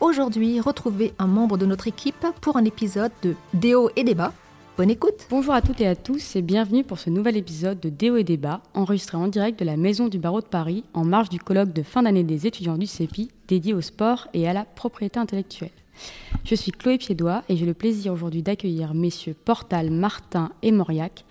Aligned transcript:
Aujourd'hui, 0.00 0.60
retrouvez 0.60 1.12
un 1.18 1.26
membre 1.26 1.56
de 1.56 1.66
notre 1.66 1.86
équipe 1.86 2.26
pour 2.40 2.56
un 2.56 2.64
épisode 2.64 3.12
de 3.22 3.36
Déo 3.54 3.90
et 3.94 4.02
débat. 4.02 4.32
Bonne 4.76 4.90
écoute 4.90 5.26
Bonjour 5.30 5.54
à 5.54 5.62
toutes 5.62 5.80
et 5.80 5.86
à 5.86 5.94
tous 5.94 6.34
et 6.34 6.42
bienvenue 6.42 6.82
pour 6.82 6.98
ce 6.98 7.10
nouvel 7.10 7.36
épisode 7.36 7.78
de 7.78 7.90
Déo 7.90 8.16
et 8.16 8.24
débat, 8.24 8.60
enregistré 8.74 9.16
en 9.16 9.28
direct 9.28 9.58
de 9.58 9.64
la 9.64 9.76
Maison 9.76 10.08
du 10.08 10.18
Barreau 10.18 10.40
de 10.40 10.46
Paris 10.46 10.82
en 10.94 11.04
marge 11.04 11.28
du 11.28 11.38
colloque 11.38 11.72
de 11.72 11.84
fin 11.84 12.02
d'année 12.02 12.24
des 12.24 12.46
étudiants 12.46 12.76
du 12.76 12.86
CEPI 12.86 13.30
dédié 13.46 13.72
au 13.72 13.80
sport 13.80 14.26
et 14.34 14.48
à 14.48 14.52
la 14.52 14.64
propriété 14.64 15.20
intellectuelle. 15.20 15.70
Je 16.44 16.56
suis 16.56 16.72
Chloé 16.72 16.98
Piédois 16.98 17.44
et 17.48 17.56
j'ai 17.56 17.66
le 17.66 17.72
plaisir 17.72 18.12
aujourd'hui 18.12 18.42
d'accueillir 18.42 18.94
messieurs 18.94 19.36
Portal, 19.44 19.90
Martin 19.90 20.50
et 20.62 20.72
Mauriac 20.72 21.24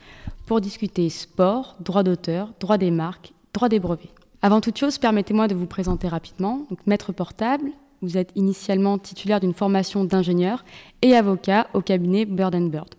pour 0.45 0.62
discuter 0.62 1.09
sport, 1.09 1.76
droit 1.82 2.04
d'auteur, 2.04 2.54
droit 2.62 2.77
des 2.77 2.91
marques, 2.91 3.34
droit 3.54 3.68
des 3.68 3.80
brevets. 3.80 4.13
Avant 4.41 4.62
toute 4.62 4.77
chose, 4.77 4.98
permettez-moi 4.98 5.48
de 5.48 5.55
vous 5.55 5.68
présenter 5.68 6.07
rapidement. 6.07 6.66
Maître 6.85 7.13
Portable, 7.13 7.71
vous 8.03 8.17
êtes 8.17 8.31
initialement 8.35 8.98
titulaire 8.98 9.39
d'une 9.39 9.53
formation 9.53 10.03
d'ingénieur 10.03 10.63
et 11.02 11.16
avocat 11.16 11.67
au 11.73 11.81
cabinet 11.81 12.26
Bird 12.26 12.53
Bird. 12.70 12.89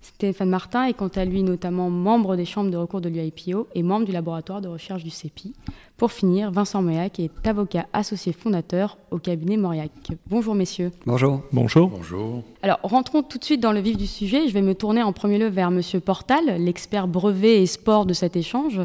Stéphane 0.00 0.50
Martin 0.50 0.84
est 0.84 0.92
quant 0.92 1.08
à 1.08 1.24
lui 1.24 1.42
notamment 1.42 1.88
membre 1.90 2.36
des 2.36 2.44
chambres 2.44 2.70
de 2.70 2.76
recours 2.76 3.00
de 3.00 3.08
l'UIPO 3.08 3.68
et 3.74 3.82
membre 3.82 4.06
du 4.06 4.12
laboratoire 4.12 4.60
de 4.60 4.68
recherche 4.68 5.02
du 5.02 5.10
CEPI. 5.10 5.54
Pour 5.96 6.12
finir, 6.12 6.50
Vincent 6.50 6.82
Mauriac 6.82 7.20
est 7.20 7.30
avocat 7.46 7.86
associé 7.92 8.32
fondateur 8.32 8.98
au 9.10 9.18
cabinet 9.18 9.56
Mauriac. 9.56 9.90
Bonjour 10.26 10.54
messieurs. 10.54 10.92
Bonjour. 11.06 11.40
Bonjour. 11.52 11.88
Bonjour. 11.88 12.42
Alors 12.62 12.80
rentrons 12.82 13.22
tout 13.22 13.38
de 13.38 13.44
suite 13.44 13.60
dans 13.60 13.72
le 13.72 13.80
vif 13.80 13.96
du 13.96 14.06
sujet. 14.06 14.46
Je 14.46 14.52
vais 14.52 14.62
me 14.62 14.74
tourner 14.74 15.02
en 15.02 15.12
premier 15.12 15.38
lieu 15.38 15.48
vers 15.48 15.70
monsieur 15.70 16.00
Portal, 16.00 16.44
l'expert 16.58 17.08
brevet 17.08 17.62
et 17.62 17.66
sport 17.66 18.04
de 18.04 18.12
cet 18.12 18.36
échange. 18.36 18.80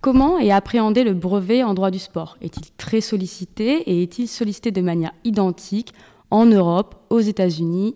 Comment 0.00 0.38
est 0.38 0.50
appréhendé 0.50 1.04
le 1.04 1.12
brevet 1.12 1.62
en 1.62 1.74
droit 1.74 1.90
du 1.90 1.98
sport? 1.98 2.38
Est-il 2.40 2.64
très 2.78 3.02
sollicité 3.02 3.82
et 3.82 4.02
est-il 4.02 4.28
sollicité 4.28 4.70
de 4.70 4.80
manière 4.80 5.12
identique 5.24 5.92
en 6.30 6.46
Europe, 6.46 6.94
aux 7.10 7.20
États-Unis 7.20 7.94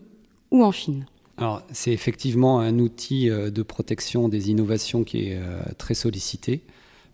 ou 0.51 0.63
en 0.65 0.71
Chine? 0.71 1.07
Alors, 1.39 1.63
c'est 1.73 1.93
effectivement 1.93 2.61
un 2.61 2.79
outil 2.79 3.31
euh, 3.31 3.51
de 3.51 3.63
protection 3.63 4.29
des 4.29 4.51
innovations 4.51 5.03
qui 5.03 5.29
est 5.29 5.37
euh, 5.37 5.63
très 5.79 5.95
sollicité, 5.95 6.63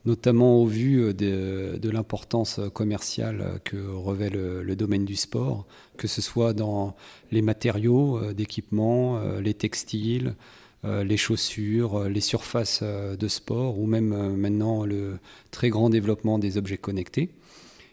notamment 0.04 0.60
au 0.60 0.66
vu 0.66 1.00
euh, 1.00 1.12
de, 1.12 1.88
l'importance 1.88 2.60
commerciale 2.74 3.60
que 3.64 3.76
revêt 3.76 4.28
le, 4.28 4.64
le, 4.64 4.76
domaine 4.76 5.04
du 5.04 5.14
sport, 5.14 5.66
que 5.98 6.08
ce 6.08 6.20
soit 6.20 6.52
dans 6.52 6.96
les 7.30 7.42
matériaux 7.42 8.32
d'équipement, 8.32 9.20
les 9.40 9.54
textiles, 9.54 10.34
les 10.84 11.16
chaussures, 11.16 11.96
euh, 11.96 12.08
les 12.08 12.20
surfaces 12.20 12.80
euh, 12.82 13.16
de 13.16 13.28
sport 13.28 13.78
ou 13.78 13.86
même 13.86 14.36
maintenant 14.36 14.84
le 14.84 15.18
très 15.50 15.68
grand 15.68 15.90
développement 15.90 16.38
des 16.38 16.56
objets 16.56 16.78
connectés. 16.78 17.30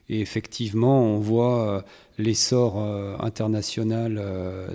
Et 0.10 0.22
effectivement, 0.22 1.02
on 1.02 1.20
voit 1.20 1.84
l'essor 2.18 2.78
international 3.20 4.24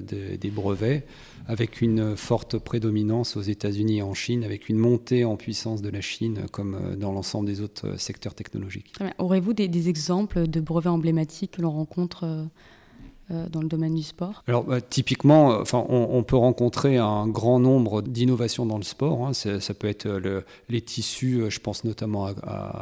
des 0.02 0.50
brevets 0.50 1.06
avec 1.46 1.80
une 1.80 2.16
forte 2.16 2.58
prédominance 2.58 3.36
aux 3.36 3.42
États-Unis 3.42 3.98
et 3.98 4.02
en 4.02 4.14
Chine, 4.14 4.44
avec 4.44 4.68
une 4.68 4.76
montée 4.76 5.24
en 5.24 5.36
puissance 5.36 5.82
de 5.82 5.88
la 5.88 6.00
Chine 6.00 6.46
comme 6.52 6.96
dans 6.96 7.12
l'ensemble 7.12 7.46
des 7.46 7.60
autres 7.60 7.98
secteurs 7.98 8.34
technologiques. 8.34 8.92
Aurez-vous 9.18 9.52
des, 9.52 9.68
des, 9.68 9.88
exemples 9.88 10.46
de 10.46 10.60
brevets 10.60 10.90
emblématiques 10.90 11.52
que 11.52 11.62
l'on 11.62 11.70
rencontre 11.70 12.24
euh, 12.24 12.44
dans 13.30 13.60
le 13.62 13.68
domaine 13.68 13.94
du 13.94 14.02
sport 14.02 14.42
Alors 14.46 14.64
bah, 14.64 14.80
typiquement, 14.80 15.52
euh, 15.52 15.62
enfin, 15.62 15.84
on, 15.88 16.08
on, 16.12 16.22
peut 16.22 16.36
rencontrer 16.36 16.98
un 16.98 17.26
grand 17.28 17.58
nombre 17.60 18.02
d'innovations 18.02 18.66
dans 18.66 18.76
le 18.76 18.82
sport. 18.82 19.26
Hein. 19.26 19.32
Ça 19.32 19.74
peut 19.74 19.88
être 19.88 20.08
le, 20.08 20.44
les 20.68 20.80
tissus, 20.80 21.40
euh, 21.40 21.50
je 21.50 21.60
pense 21.60 21.84
notamment 21.84 22.26
à, 22.26 22.32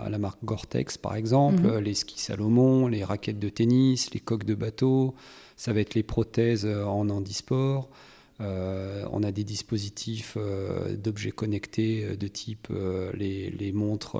à 0.04 0.08
la 0.08 0.18
marque 0.18 0.42
Gore-Tex 0.44 0.98
par 0.98 1.14
exemple, 1.14 1.62
mm 1.62 1.66
-hmm. 1.66 1.78
les 1.78 1.94
skis 1.94 2.20
Salomon, 2.20 2.88
les 2.88 3.04
raquettes 3.04 3.38
de 3.38 3.48
tennis, 3.48 4.12
les 4.14 4.20
coques 4.20 4.46
de 4.46 4.54
bateau. 4.54 5.14
Ça 5.56 5.72
va 5.72 5.80
être 5.80 5.94
les 5.94 6.02
prothèses 6.02 6.66
en 6.66 7.10
handisport. 7.10 7.90
Euh, 8.40 9.04
on 9.12 9.22
a 9.22 9.32
des 9.32 9.44
dispositifs 9.44 10.34
euh, 10.38 10.96
d'objets 10.96 11.30
connectés 11.30 12.16
de 12.16 12.28
type 12.28 12.68
euh, 12.70 13.10
les, 13.14 13.50
les, 13.50 13.72
montres 13.72 14.16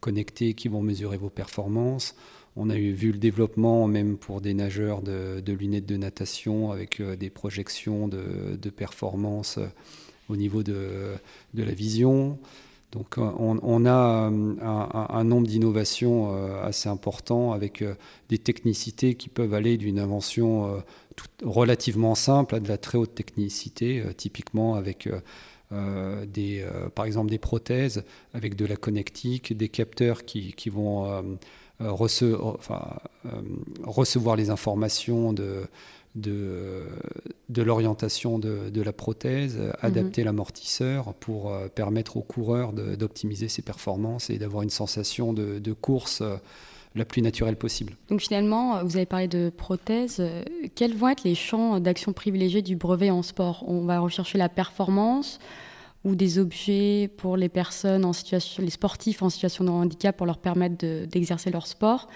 connectées 0.00 0.54
qui 0.54 0.68
vont 0.68 0.82
mesurer 0.82 1.16
vos 1.16 1.30
performances. 1.30 2.16
On 2.56 2.68
a 2.68 2.74
vu 2.74 3.12
le 3.12 3.18
développement 3.18 3.86
même 3.86 4.16
pour 4.16 4.40
des 4.40 4.54
nageurs 4.54 5.02
de, 5.02 5.42
lunettes 5.52 5.86
de 5.86 5.96
natation 5.96 6.72
avec 6.72 7.00
euh, 7.00 7.16
des 7.16 7.30
projections 7.30 8.08
de, 8.08 8.70
performance 8.70 9.58
euh, 9.58 9.66
au 10.28 10.36
niveau 10.36 10.62
de, 10.62 11.14
la 11.54 11.72
vision. 11.72 12.38
Donc 12.92 13.18
on, 13.18 13.60
on 13.62 13.86
a 13.86 14.30
euh, 14.30 14.56
un, 14.60 15.24
nombre 15.24 15.46
d'innovations 15.46 16.32
assez 16.62 16.88
important 16.88 17.52
avec 17.52 17.84
des 18.28 18.38
technicités 18.38 19.14
qui 19.14 19.28
peuvent 19.28 19.54
aller 19.54 19.76
d'une 19.76 20.00
invention 20.00 20.82
relativement 21.44 22.16
simple 22.16 22.56
à 22.56 22.60
de 22.60 22.68
la 22.68 22.78
très 22.78 22.98
haute 22.98 23.14
technicité, 23.14 24.02
typiquement 24.16 24.74
avec 24.74 25.08
euh, 25.72 26.26
des, 26.26 26.62
euh, 26.62 26.88
par 26.88 27.04
exemple 27.04 27.30
des 27.30 27.38
prothèses 27.38 28.02
avec 28.34 28.56
de 28.56 28.66
la 28.66 28.74
connectique, 28.74 29.56
des 29.56 29.68
capteurs 29.68 30.24
qui, 30.24 30.52
vont 30.68 31.04
euh, 31.08 31.22
rece 31.80 32.24
enfin, 32.40 32.82
recevoir 33.84 34.36
les 34.36 34.50
informations 34.50 35.32
de, 35.32 35.62
de, 36.14 36.82
de 37.48 37.62
l'orientation 37.62 38.38
de, 38.38 38.70
de, 38.70 38.82
la 38.82 38.92
prothèse, 38.92 39.58
-hmm. 39.58 39.86
adapter 39.86 40.24
l'amortisseur 40.24 41.14
pour 41.14 41.52
permettre 41.74 42.16
au 42.16 42.22
coureur 42.22 42.72
d'optimiser 42.72 43.48
ses 43.48 43.62
performances 43.62 44.30
et 44.30 44.38
d'avoir 44.38 44.62
une 44.62 44.70
sensation 44.70 45.32
de, 45.32 45.58
de 45.58 45.72
course 45.72 46.22
la 46.94 47.04
plus 47.04 47.22
naturelle 47.22 47.56
possible. 47.56 47.92
Donc 48.08 48.20
finalement, 48.20 48.84
vous 48.84 48.96
avez 48.96 49.06
parlé 49.06 49.28
de 49.28 49.50
prothèses. 49.56 50.22
Quels 50.74 50.96
vont 50.96 51.08
être 51.08 51.24
les 51.24 51.36
champs 51.36 51.78
d'action 51.80 52.12
privilégiés 52.12 52.62
du 52.62 52.76
brevet 52.76 53.10
en 53.10 53.22
sport? 53.22 53.64
On 53.66 53.82
va 53.84 54.00
rechercher 54.00 54.38
la 54.38 54.48
performance 54.48 55.38
ou 56.04 56.14
des 56.14 56.38
objets 56.38 57.10
pour 57.16 57.36
les 57.36 57.48
personnes 57.48 58.04
en 58.04 58.12
situation, 58.12 58.62
les 58.62 58.70
sportifs 58.70 59.22
en 59.22 59.28
situation 59.28 59.64
de 59.64 59.70
handicap 59.70 60.16
pour 60.16 60.26
leur 60.26 60.38
permettre 60.38 60.76
d'exercer 61.06 61.50
de, 61.50 61.54
leur 61.54 61.66
sport 61.66 62.08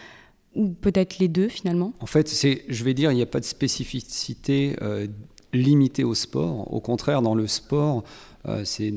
ou 0.54 0.68
peut-être 0.68 1.18
les 1.18 1.28
deux 1.28 1.48
finalement? 1.48 1.92
En 2.00 2.06
fait, 2.06 2.32
je 2.68 2.84
vais 2.84 2.94
dire, 2.94 3.12
il 3.12 3.16
n'y 3.16 3.22
a 3.22 3.26
pas 3.26 3.40
de 3.40 3.44
spécificité 3.44 4.76
euh, 4.82 5.06
limitée 5.52 6.04
au 6.04 6.14
sport. 6.14 6.72
Au 6.72 6.80
contraire, 6.80 7.22
dans 7.22 7.34
le 7.34 7.46
sport, 7.46 8.04
euh, 8.46 8.62
c'est 8.64 8.92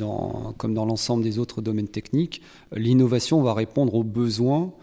comme 0.57 0.73
dans 0.73 0.85
l'ensemble 0.85 1.23
des 1.23 1.39
autres 1.39 1.61
domaines 1.61 1.87
techniques, 1.87 2.41
l'innovation 2.73 3.41
va 3.41 3.53
répondre 3.53 3.93
aux 3.95 4.03
besoins 4.03 4.73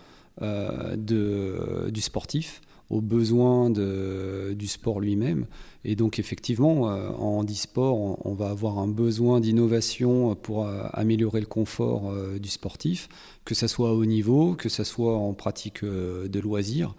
euh, 0.43 0.97
de, 0.97 1.91
du 1.91 2.01
sportif, 2.01 2.61
aux 2.95 3.01
besoins 3.01 3.71
du 3.71 4.67
sport 4.69 5.01
lui-même. 5.01 5.47
Et 5.85 5.97
donc 5.97 6.19
effectivement, 6.19 6.91
euh, 6.91 7.11
en 7.11 7.39
handisport, 7.41 8.25
on, 8.25 8.35
va 8.35 8.51
avoir 8.51 8.79
un 8.79 8.87
besoin 8.87 9.41
d'innovation 9.41 10.35
pour 10.37 10.67
euh, 10.67 10.85
améliorer 10.93 11.41
le 11.41 11.47
confort 11.47 12.11
euh, 12.11 12.39
du 12.39 12.49
sportif, 12.49 13.09
que 13.45 13.55
ce 13.55 13.67
soit 13.67 13.89
à 13.89 13.93
haut 13.93 14.07
niveau, 14.07 14.55
que 14.55 14.69
ce 14.69 14.85
soit 14.85 15.17
en 15.17 15.35
pratique 15.35 15.85
de 15.85 16.41
loisirs. 16.41 16.95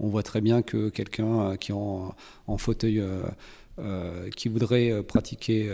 On 0.00 0.08
voit 0.08 0.24
très 0.24 0.40
bien 0.40 0.62
que 0.62 0.88
quelqu'un 0.88 1.56
qui 1.56 1.72
en, 1.72 2.14
fauteuil... 2.58 3.02
Qui 4.34 4.48
voudrait 4.48 5.02
pratiquer 5.02 5.70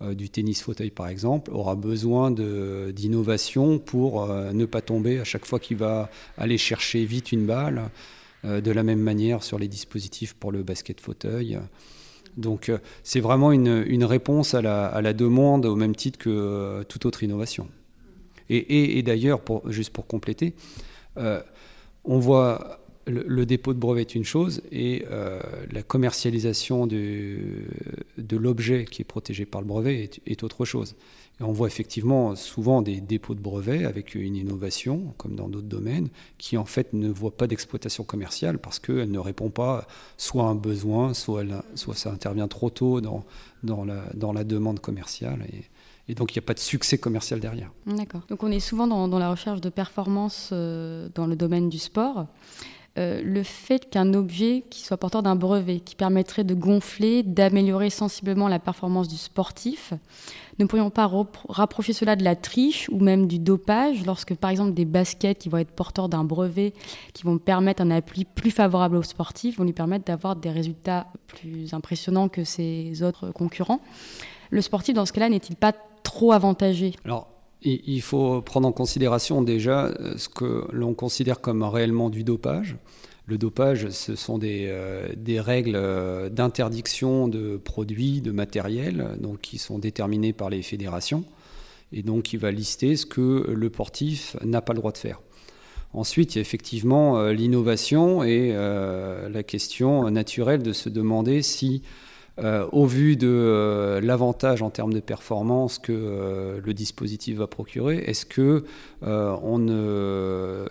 du 0.00 0.30
tennis 0.30 0.62
fauteuil 0.62 0.90
par 0.90 1.06
exemple 1.06 1.52
aura 1.52 1.76
besoin 1.76 2.32
d'innovation 2.32 3.78
pour 3.78 4.26
ne 4.26 4.64
pas 4.64 4.80
tomber 4.80 5.20
à 5.20 5.24
chaque 5.24 5.44
fois 5.44 5.60
qu'il 5.60 5.76
va 5.76 6.10
aller 6.36 6.58
chercher 6.58 7.04
vite 7.04 7.30
une 7.30 7.46
balle. 7.46 7.88
Euh, 8.46 8.62
de 8.62 8.70
la 8.70 8.82
même 8.82 9.00
manière 9.00 9.42
sur 9.42 9.58
les 9.58 9.68
dispositifs 9.68 10.32
pour 10.32 10.50
le 10.50 10.62
basket 10.62 10.98
fauteuil. 10.98 11.58
Donc 12.38 12.70
euh, 12.70 12.78
c'est 13.02 13.20
vraiment 13.20 13.52
une, 13.52 14.04
réponse 14.04 14.54
à 14.54 14.62
la, 14.62 15.12
demande 15.12 15.66
au 15.66 15.76
même 15.76 15.94
titre 15.94 16.18
que 16.18 16.30
euh, 16.30 16.82
toute 16.84 17.04
autre 17.04 17.22
innovation. 17.22 17.68
Et, 18.48 19.00
d'ailleurs, 19.02 19.42
juste 19.66 19.92
pour 19.92 20.08
compléter, 20.08 20.54
on 21.16 22.18
voit 22.18 22.80
le, 23.06 23.46
dépôt 23.46 23.74
de 23.74 23.78
brevet 23.78 24.00
est 24.00 24.16
une 24.16 24.24
chose 24.24 24.60
et 24.72 25.04
la 25.70 25.84
commercialisation 25.84 26.88
de, 26.88 27.28
l'objet 28.32 28.86
qui 28.86 29.02
est 29.02 29.04
protégé 29.04 29.46
par 29.46 29.60
le 29.60 29.68
brevet 29.68 30.10
est 30.26 30.42
autre 30.42 30.64
chose 30.64 30.96
on 31.40 31.52
voit 31.52 31.68
effectivement 31.68 32.36
souvent 32.36 32.82
des 32.82 33.00
dépôts 33.00 33.34
de 33.34 33.40
brevets 33.40 33.84
avec 33.84 34.14
une 34.14 34.36
innovation, 34.36 35.14
comme 35.16 35.36
dans 35.36 35.48
d'autres 35.48 35.68
domaines, 35.68 36.08
qui 36.38 36.56
en 36.56 36.64
fait 36.64 36.92
ne 36.92 37.08
voit 37.08 37.36
pas 37.36 37.46
d'exploitation 37.46 38.04
commerciale 38.04 38.58
parce 38.58 38.78
qu'elle 38.78 39.10
ne 39.10 39.18
répond 39.18 39.50
pas 39.50 39.86
soit 40.16 40.44
à 40.44 40.46
un 40.46 40.54
besoin, 40.54 41.14
soit, 41.14 41.44
ça 41.74 42.10
intervient 42.10 42.48
trop 42.48 42.70
tôt 42.70 43.00
dans, 43.00 43.24
la, 43.62 44.44
demande 44.44 44.80
commerciale. 44.80 45.46
Et, 46.08 46.14
donc, 46.14 46.34
il 46.34 46.38
n'y 46.38 46.44
a 46.44 46.46
pas 46.46 46.54
de 46.54 46.58
succès 46.58 46.98
commercial 46.98 47.38
derrière. 47.38 47.70
D'accord. 47.86 48.22
Donc, 48.28 48.42
on 48.42 48.50
est 48.50 48.60
souvent 48.60 48.88
dans, 48.88 49.06
dans 49.06 49.20
la 49.20 49.30
recherche 49.30 49.60
de 49.60 49.68
performance 49.68 50.50
euh, 50.52 51.08
dans 51.14 51.26
le 51.26 51.36
domaine 51.36 51.68
du 51.68 51.78
sport. 51.78 52.26
Euh, 52.98 53.22
le 53.22 53.44
fait 53.44 53.88
qu'un 53.88 54.14
objet 54.14 54.64
qui 54.68 54.82
soit 54.82 54.96
porteur 54.96 55.22
d'un 55.22 55.36
brevet, 55.36 55.78
qui 55.78 55.94
permettrait 55.94 56.42
de 56.42 56.54
gonfler, 56.54 57.22
d'améliorer 57.22 57.88
sensiblement 57.88 58.48
la 58.48 58.58
performance 58.58 59.06
du 59.06 59.16
sportif, 59.16 59.94
ne 60.58 60.64
pourrions 60.64 60.90
pas 60.90 61.08
rapprocher 61.48 61.92
cela 61.92 62.16
de 62.16 62.24
la 62.24 62.34
triche 62.34 62.88
ou 62.90 62.98
même 62.98 63.28
du 63.28 63.38
dopage 63.38 64.04
lorsque, 64.04 64.34
par 64.34 64.50
exemple, 64.50 64.74
des 64.74 64.84
baskets 64.84 65.38
qui 65.38 65.48
vont 65.48 65.58
être 65.58 65.70
porteurs 65.70 66.08
d'un 66.08 66.24
brevet, 66.24 66.74
qui 67.14 67.22
vont 67.22 67.38
permettre 67.38 67.80
un 67.80 67.92
appui 67.92 68.24
plus 68.24 68.50
favorable 68.50 68.96
aux 68.96 69.04
sportifs, 69.04 69.58
vont 69.58 69.64
lui 69.64 69.72
permettre 69.72 70.04
d'avoir 70.06 70.34
des 70.34 70.50
résultats 70.50 71.06
plus 71.28 71.72
impressionnants 71.72 72.28
que 72.28 72.42
ses 72.42 73.04
autres 73.04 73.30
concurrents. 73.30 73.80
Le 74.50 74.60
sportif, 74.62 74.94
dans 74.94 75.06
ce 75.06 75.12
cas-là, 75.12 75.28
n'est-il 75.28 75.54
pas 75.54 75.72
trop 76.02 76.32
avantagé? 76.32 76.94
Il 77.62 78.00
faut 78.00 78.40
prendre 78.40 78.66
en 78.68 78.72
considération 78.72 79.42
déjà 79.42 79.86
euh, 79.86 80.14
ce 80.16 80.28
que 80.28 80.66
l'on 80.72 80.94
considère 80.94 81.40
comme 81.40 81.62
réellement 81.62 82.10
du 82.10 82.24
dopage. 82.24 82.76
Le 83.26 83.38
dopage, 83.38 83.90
ce 83.90 84.16
sont 84.16 84.38
des, 84.38 84.66
euh, 84.68 85.08
règles 85.38 85.76
euh, 85.76 86.30
d'interdiction 86.30 87.28
de 87.28 87.56
produits, 87.56 88.20
de 88.20 88.32
matériel, 88.32 89.16
donc 89.20 89.40
qui 89.40 89.58
sont 89.58 89.78
déterminées 89.78 90.32
par 90.32 90.50
les 90.50 90.62
fédérations, 90.62 91.24
et 91.92 92.02
donc 92.02 92.32
il 92.32 92.38
va 92.38 92.50
lister 92.50 92.96
ce 92.96 93.06
que 93.06 93.50
le 93.50 93.68
sportif 93.68 94.36
n'a 94.42 94.62
pas 94.62 94.72
le 94.72 94.78
droit 94.78 94.92
de 94.92 94.98
faire. 94.98 95.20
Ensuite, 95.92 96.34
il 96.34 96.38
y 96.38 96.40
a 96.40 96.42
effectivement 96.42 97.20
l'innovation 97.30 98.22
et 98.22 98.52
la 98.52 99.42
question 99.42 100.08
naturelle 100.08 100.62
de 100.62 100.72
se 100.72 100.88
demander 100.88 101.42
si 101.42 101.82
euh, 102.38 102.66
au 102.72 102.86
vu 102.86 103.16
de 103.16 103.28
euh, 103.28 104.00
l'avantage 104.00 104.62
en 104.62 104.70
termes 104.70 104.92
de 104.92 105.00
performance 105.00 105.78
que 105.78 105.92
euh, 105.92 106.60
le 106.64 106.74
dispositif 106.74 107.36
va 107.36 107.46
procurer, 107.46 107.98
est-ce 107.98 108.24
que 108.24 108.64
on 109.02 109.58
ne 109.58 110.66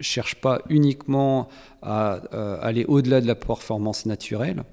cherche 0.00 0.34
pas 0.36 0.60
uniquement 0.68 1.48
à 1.82 2.20
aller 2.60 2.84
au-delà 2.86 3.20
de 3.20 3.26
la 3.26 3.34
performance 3.34 4.06
naturelle 4.06 4.64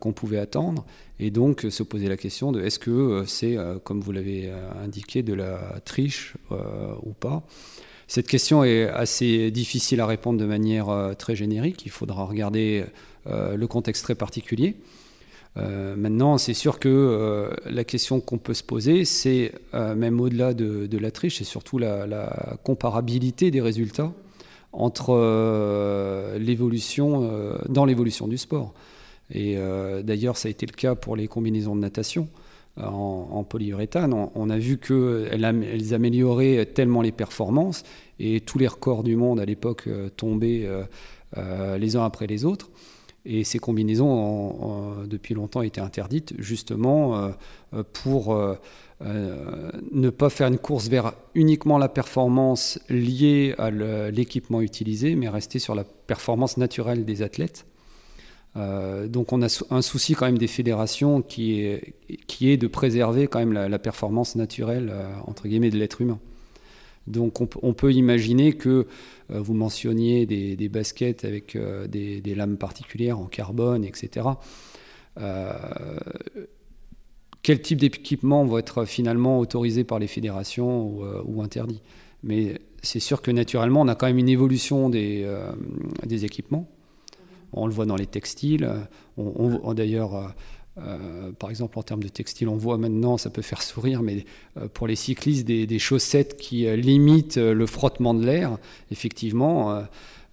qu'on 0.00 0.12
pouvait 0.12 0.38
attendre 0.38 0.86
et 1.18 1.30
donc 1.30 1.66
se 1.68 1.82
poser 1.82 2.08
la 2.08 2.16
question 2.16 2.52
de 2.52 2.62
est-ce 2.62 2.78
que 2.78 3.24
c'est, 3.26 3.56
comme 3.84 4.00
vous 4.00 4.12
l'avez 4.12 4.50
indiqué, 4.82 5.22
de 5.22 5.34
la 5.34 5.80
triche 5.84 6.34
ou 6.50 7.12
pas? 7.12 7.42
Cette 8.06 8.28
question 8.28 8.64
est 8.64 8.88
assez 8.88 9.50
difficile 9.50 10.00
à 10.00 10.06
répondre 10.06 10.38
de 10.38 10.46
manière 10.46 11.14
très 11.18 11.34
générique. 11.34 11.84
Il 11.84 11.90
faudra 11.90 12.24
regarder 12.24 12.84
le 13.26 13.66
contexte 13.66 14.04
très 14.04 14.14
particulier. 14.14 14.76
Euh, 15.58 15.96
maintenant, 15.96 16.38
c'est 16.38 16.54
sûr 16.54 16.78
que 16.78 16.88
euh, 16.88 17.48
la 17.64 17.84
question 17.84 18.20
qu'on 18.20 18.38
peut 18.38 18.54
se 18.54 18.62
poser, 18.62 19.04
c'est 19.04 19.52
euh, 19.74 19.94
même 19.94 20.20
au-delà 20.20 20.54
de, 20.54 20.98
la 20.98 21.10
triche, 21.10 21.38
c'est 21.38 21.44
surtout 21.44 21.78
la, 21.78 22.58
comparabilité 22.62 23.50
des 23.50 23.60
résultats 23.60 24.12
entre 24.72 25.14
l'évolution, 26.38 27.30
dans 27.68 27.86
l'évolution 27.86 28.28
du 28.28 28.36
sport. 28.36 28.74
Et 29.32 29.56
d'ailleurs, 30.02 30.36
ça 30.36 30.48
a 30.48 30.50
été 30.50 30.66
le 30.66 30.72
cas 30.72 30.94
pour 30.94 31.16
les 31.16 31.28
combinaisons 31.28 31.74
de 31.74 31.80
natation 31.80 32.28
en, 32.76 33.42
polyuréthane. 33.44 34.12
On, 34.12 34.50
a 34.50 34.58
vu 34.58 34.76
qu'elles 34.76 35.44
elles 35.44 35.94
amélioraient 35.94 36.66
tellement 36.66 37.00
les 37.00 37.12
performances 37.12 37.84
et 38.18 38.40
tous 38.40 38.58
les 38.58 38.66
records 38.66 39.02
du 39.02 39.16
monde 39.16 39.40
à 39.40 39.46
l'époque 39.46 39.88
tombaient 40.16 40.68
les 41.36 41.96
uns 41.96 42.04
après 42.04 42.26
les 42.26 42.44
autres. 42.44 42.68
Et 43.28 43.42
ces 43.42 43.58
combinaisons 43.58 44.08
ont, 44.08 45.04
depuis 45.04 45.34
longtemps 45.34 45.62
été 45.62 45.80
interdites, 45.80 46.34
justement 46.38 47.32
euh, 47.74 47.82
pour 47.92 48.32
euh, 48.32 48.54
euh, 49.02 49.70
ne 49.90 50.10
pas 50.10 50.30
faire 50.30 50.46
une 50.46 50.58
course 50.58 50.88
vers 50.88 51.12
uniquement 51.34 51.78
la 51.78 51.88
performance 51.88 52.78
liée 52.88 53.54
à 53.58 53.70
l'équipement 53.70 54.60
utilisé, 54.60 55.16
mais 55.16 55.28
rester 55.28 55.58
sur 55.58 55.74
la 55.74 55.82
performance 55.82 56.56
naturelle 56.56 57.04
des 57.04 57.22
athlètes. 57.22 57.66
donc 58.54 59.32
on 59.32 59.42
a 59.42 59.64
un 59.70 59.82
souci 59.82 60.14
quand 60.14 60.26
même 60.26 60.38
des 60.38 60.46
fédérations 60.46 61.20
qui 61.20 61.60
est, 61.60 61.94
qui 62.26 62.50
est 62.50 62.56
de 62.56 62.68
préserver 62.68 63.26
quand 63.26 63.40
même 63.40 63.52
la, 63.52 63.68
la 63.68 63.78
performance 63.78 64.36
naturelle, 64.36 64.92
entre 65.26 65.48
guillemets, 65.48 65.70
de 65.70 65.76
l'être 65.76 66.00
humain. 66.00 66.18
Donc 67.06 67.40
on, 67.40 67.72
peut 67.72 67.92
imaginer 67.92 68.52
que 68.52 68.86
euh, 69.30 69.40
vous 69.40 69.54
mentionniez 69.54 70.26
des, 70.26 70.68
baskets 70.68 71.24
avec 71.24 71.54
euh, 71.54 71.86
des, 71.86 72.34
lames 72.34 72.56
particulières 72.56 73.18
en 73.18 73.26
carbone, 73.26 73.84
etc. 73.84 74.26
Euh, 75.18 75.52
quel 77.42 77.60
type 77.62 77.78
d'équipement 77.78 78.44
va 78.44 78.58
être 78.58 78.84
finalement 78.84 79.38
autorisé 79.38 79.84
par 79.84 79.98
les 80.00 80.08
fédérations 80.08 80.98
ou, 81.24 81.42
interdit? 81.42 81.80
Mais 82.24 82.60
c'est 82.82 82.98
sûr 82.98 83.22
que 83.22 83.30
naturellement, 83.30 83.82
on 83.82 83.88
a 83.88 83.94
quand 83.94 84.06
même 84.06 84.18
une 84.18 84.28
évolution 84.28 84.90
des, 84.90 85.24
équipements. 86.24 86.68
On 87.52 87.68
le 87.68 87.72
voit 87.72 87.86
dans 87.86 87.94
les 87.94 88.06
textiles. 88.06 88.68
D'ailleurs, 89.16 90.34
euh, 90.78 91.32
par 91.38 91.50
exemple, 91.50 91.78
en 91.78 91.82
termes 91.82 92.02
de 92.02 92.08
textile, 92.08 92.48
on 92.48 92.56
voit 92.56 92.76
maintenant, 92.76 93.16
ça 93.16 93.30
peut 93.30 93.42
faire 93.42 93.62
sourire, 93.62 94.02
mais 94.02 94.24
euh, 94.58 94.68
pour 94.72 94.86
les 94.86 94.96
cyclistes, 94.96 95.46
des, 95.46 95.78
chaussettes 95.78 96.36
qui 96.36 96.66
euh, 96.66 96.76
limitent 96.76 97.36
le 97.36 97.66
frottement 97.66 98.12
de 98.14 98.24
l'air. 98.24 98.58
Effectivement, 98.90 99.82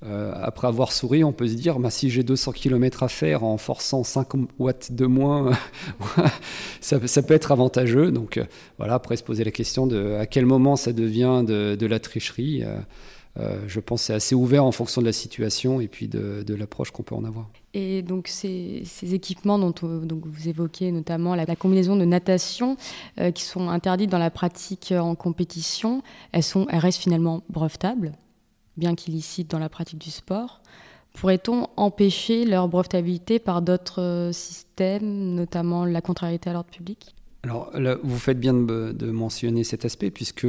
après 0.02 0.68
avoir 0.68 0.92
souri, 0.92 1.24
on 1.24 1.32
peut 1.32 1.48
se 1.48 1.54
dire, 1.54 1.80
bah, 1.80 1.90
si 1.90 2.10
j'ai 2.10 2.24
200 2.24 2.52
km 2.52 3.04
à 3.04 3.08
faire 3.08 3.44
en 3.44 3.58
forçant 3.58 4.04
5 4.04 4.28
watts 4.60 4.92
de 4.92 5.06
moins, 5.06 5.52
ça, 6.82 7.00
peut 7.00 7.34
être 7.34 7.52
avantageux. 7.52 8.12
Donc 8.12 8.40
voilà, 8.78 8.96
après 8.96 9.16
se 9.16 9.24
poser 9.24 9.44
la 9.44 9.52
question 9.52 9.88
de 9.88 10.16
à 10.20 10.26
quel 10.26 10.46
moment 10.46 10.76
ça 10.76 10.92
devient 10.92 11.44
de, 11.46 11.86
la 11.86 12.00
tricherie. 12.00 12.64
Je 13.36 13.80
pense 13.80 14.02
que 14.02 14.06
c'est 14.08 14.14
assez 14.14 14.36
ouvert 14.36 14.64
en 14.64 14.72
fonction 14.72 15.02
de 15.02 15.08
la 15.08 15.14
situation 15.14 15.82
et 15.82 15.88
puis 15.88 16.08
de, 16.08 16.54
l'approche 16.56 16.92
qu'on 16.92 17.04
peut 17.04 17.16
en 17.16 17.24
avoir. 17.24 17.50
Et 17.74 18.04
donc 18.04 18.28
ces, 18.28 18.84
équipements 19.02 19.58
dont, 19.58 19.74
vous 19.82 20.48
évoquez 20.48 20.92
notamment 20.92 21.36
la, 21.36 21.56
combinaison 21.56 21.96
de 21.96 22.06
natation 22.06 22.78
euh, 23.20 23.32
qui 23.32 23.44
sont 23.44 23.70
interdites 23.70 24.12
dans 24.12 24.20
la 24.20 24.30
pratique 24.30 24.92
euh, 24.92 25.00
en 25.00 25.16
compétition, 25.16 26.04
elles, 26.32 26.44
sont, 26.44 26.68
elles 26.70 26.80
restent 26.80 27.02
finalement 27.02 27.44
brevetables, 27.50 28.14
bien 28.78 28.94
qu'illicites 28.94 29.50
dans 29.50 29.60
la 29.60 29.70
pratique 29.70 30.00
du 30.00 30.12
sport. 30.12 30.62
Pourrait-on 31.14 31.68
empêcher 31.78 32.46
leur 32.46 32.68
brevetabilité 32.68 33.40
par 33.40 33.62
d'autres 33.62 34.02
euh, 34.02 34.32
systèmes, 34.32 35.34
notamment 35.36 35.86
la 35.86 36.02
contrariété 36.02 36.50
à 36.50 36.54
l'ordre 36.54 36.70
public? 36.70 37.16
Alors, 37.44 37.72
vous 38.04 38.20
faites 38.20 38.40
bien 38.40 38.54
de, 38.54 39.12
mentionner 39.12 39.66
cet 39.66 39.84
aspect, 39.84 40.12
puisque 40.12 40.48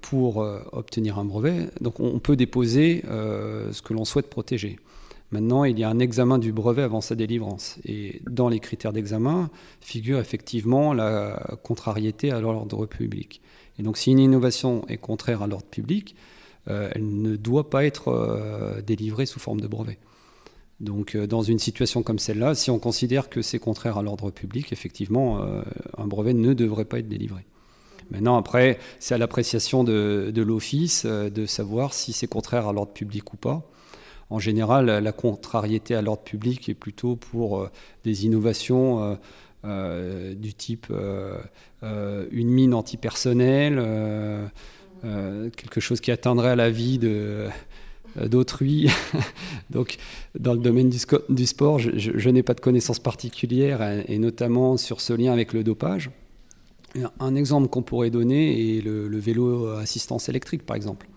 pour 0.00 0.38
obtenir 0.72 1.20
un 1.20 1.24
brevet, 1.24 1.70
donc 1.80 2.00
on, 2.00 2.18
peut 2.18 2.34
déposer 2.34 3.04
ce 3.04 3.80
que 3.80 3.94
l'on 3.94 4.04
souhaite 4.04 4.28
protéger. 4.28 4.80
Maintenant, 5.30 5.64
il 5.64 5.78
y 5.78 5.84
a 5.84 5.88
un 5.88 5.98
examen 5.98 6.38
du 6.38 6.52
brevet 6.52 6.82
avant 6.82 7.00
sa 7.00 7.14
délivrance. 7.14 7.78
Et 7.84 8.22
dans 8.28 8.48
les 8.48 8.60
critères 8.60 8.92
d'examen 8.92 9.50
figure 9.80 10.18
effectivement 10.18 10.92
la 10.92 11.58
contrariété 11.62 12.30
à 12.30 12.40
l'ordre 12.40 12.86
public. 12.86 13.40
Et 13.78 13.82
donc, 13.82 13.96
si 13.96 14.12
une 14.12 14.20
innovation 14.20 14.86
est 14.88 14.96
contraire 14.96 15.42
à 15.42 15.46
l'ordre 15.46 15.66
public, 15.66 16.14
euh, 16.68 16.88
elle 16.94 17.20
ne 17.20 17.36
doit 17.36 17.68
pas 17.68 17.84
être 17.84 18.08
euh, 18.08 18.80
délivrée 18.80 19.26
sous 19.26 19.40
forme 19.40 19.60
de 19.60 19.66
brevet. 19.66 19.98
Donc, 20.80 21.14
euh, 21.14 21.26
dans 21.26 21.42
une 21.42 21.58
situation 21.58 22.02
comme 22.02 22.18
celle-là, 22.18 22.54
si 22.54 22.70
on 22.70 22.78
considère 22.78 23.28
que 23.28 23.42
c'est 23.42 23.58
contraire 23.58 23.98
à 23.98 24.02
l'ordre 24.02 24.30
public, 24.30 24.72
effectivement, 24.72 25.40
un 25.96 26.06
brevet 26.06 26.34
ne 26.34 26.52
devrait 26.52 26.84
pas 26.84 26.98
être 26.98 27.08
délivré. 27.08 27.44
Maintenant, 28.10 28.36
après, 28.36 28.78
c'est 28.98 29.14
à 29.14 29.18
l'appréciation 29.18 29.84
de 29.84 30.42
l'office 30.42 31.06
de 31.06 31.46
savoir 31.46 31.94
si 31.94 32.12
c'est 32.12 32.26
contraire 32.26 32.68
à 32.68 32.72
l'ordre 32.72 32.92
public 32.92 33.32
ou 33.32 33.36
pas. 33.36 33.66
En 34.30 34.38
général, 34.38 34.86
la 34.86 35.12
contrariété 35.12 35.94
à 35.94 36.02
l'ordre 36.02 36.22
public 36.22 36.68
est 36.68 36.74
plutôt 36.74 37.16
pour 37.16 37.58
euh, 37.58 37.70
des 38.04 38.26
innovations 38.26 39.02
euh, 39.02 39.14
euh, 39.64 40.34
du 40.34 40.54
type 40.54 40.92
une 41.82 42.48
mine 42.48 42.74
antipersonnelle, 42.74 43.76
quelque 45.02 45.80
chose 45.80 46.00
qui 46.00 46.10
atteindrait 46.10 46.50
à 46.50 46.56
la 46.56 46.70
vie 46.70 46.98
d'autrui. 48.16 48.88
Donc, 49.70 49.96
dans 50.38 50.52
le 50.52 50.60
domaine 50.60 50.90
du, 50.90 51.46
sport, 51.46 51.78
je, 51.78 52.30
n'ai 52.30 52.42
pas 52.42 52.54
de 52.54 52.60
connaissances 52.60 52.98
particulières, 52.98 54.02
et 54.08 54.18
notamment 54.18 54.76
sur 54.76 55.00
ce 55.00 55.12
lien 55.12 55.32
avec 55.32 55.52
le 55.52 55.64
dopage. 55.64 56.10
Un 57.18 57.34
exemple 57.34 57.68
qu'on 57.68 57.82
pourrait 57.82 58.10
donner 58.10 58.76
est 58.76 58.80
le, 58.80 59.18
vélo 59.18 59.68
assistance 59.68 60.28
électrique, 60.28 60.64
par 60.64 60.76
exemple. 60.76 61.08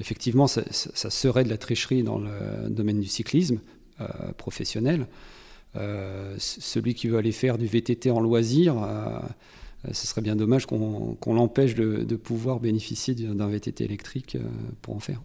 effectivement, 0.00 0.46
ça, 0.46 0.62
serait 0.70 1.44
de 1.44 1.50
la 1.50 1.58
tricherie 1.58 2.02
dans 2.02 2.18
le 2.18 2.70
domaine 2.70 3.00
du 3.00 3.08
cyclisme 3.08 3.60
professionnel. 4.38 5.06
celui 6.38 6.94
qui 6.94 7.08
veut 7.08 7.18
aller 7.18 7.32
faire 7.32 7.58
du 7.58 7.66
VTT 7.66 8.10
en 8.10 8.20
loisir, 8.20 8.74
ce 9.90 10.06
serait 10.06 10.22
bien 10.22 10.36
dommage 10.36 10.64
qu'on 10.66 11.16
l'empêche 11.26 11.74
de, 11.74 12.16
pouvoir 12.16 12.60
bénéficier 12.60 13.14
d'un 13.14 13.48
VTT 13.48 13.84
électrique 13.84 14.38
pour 14.80 14.96
en 14.96 15.00
faire. 15.00 15.20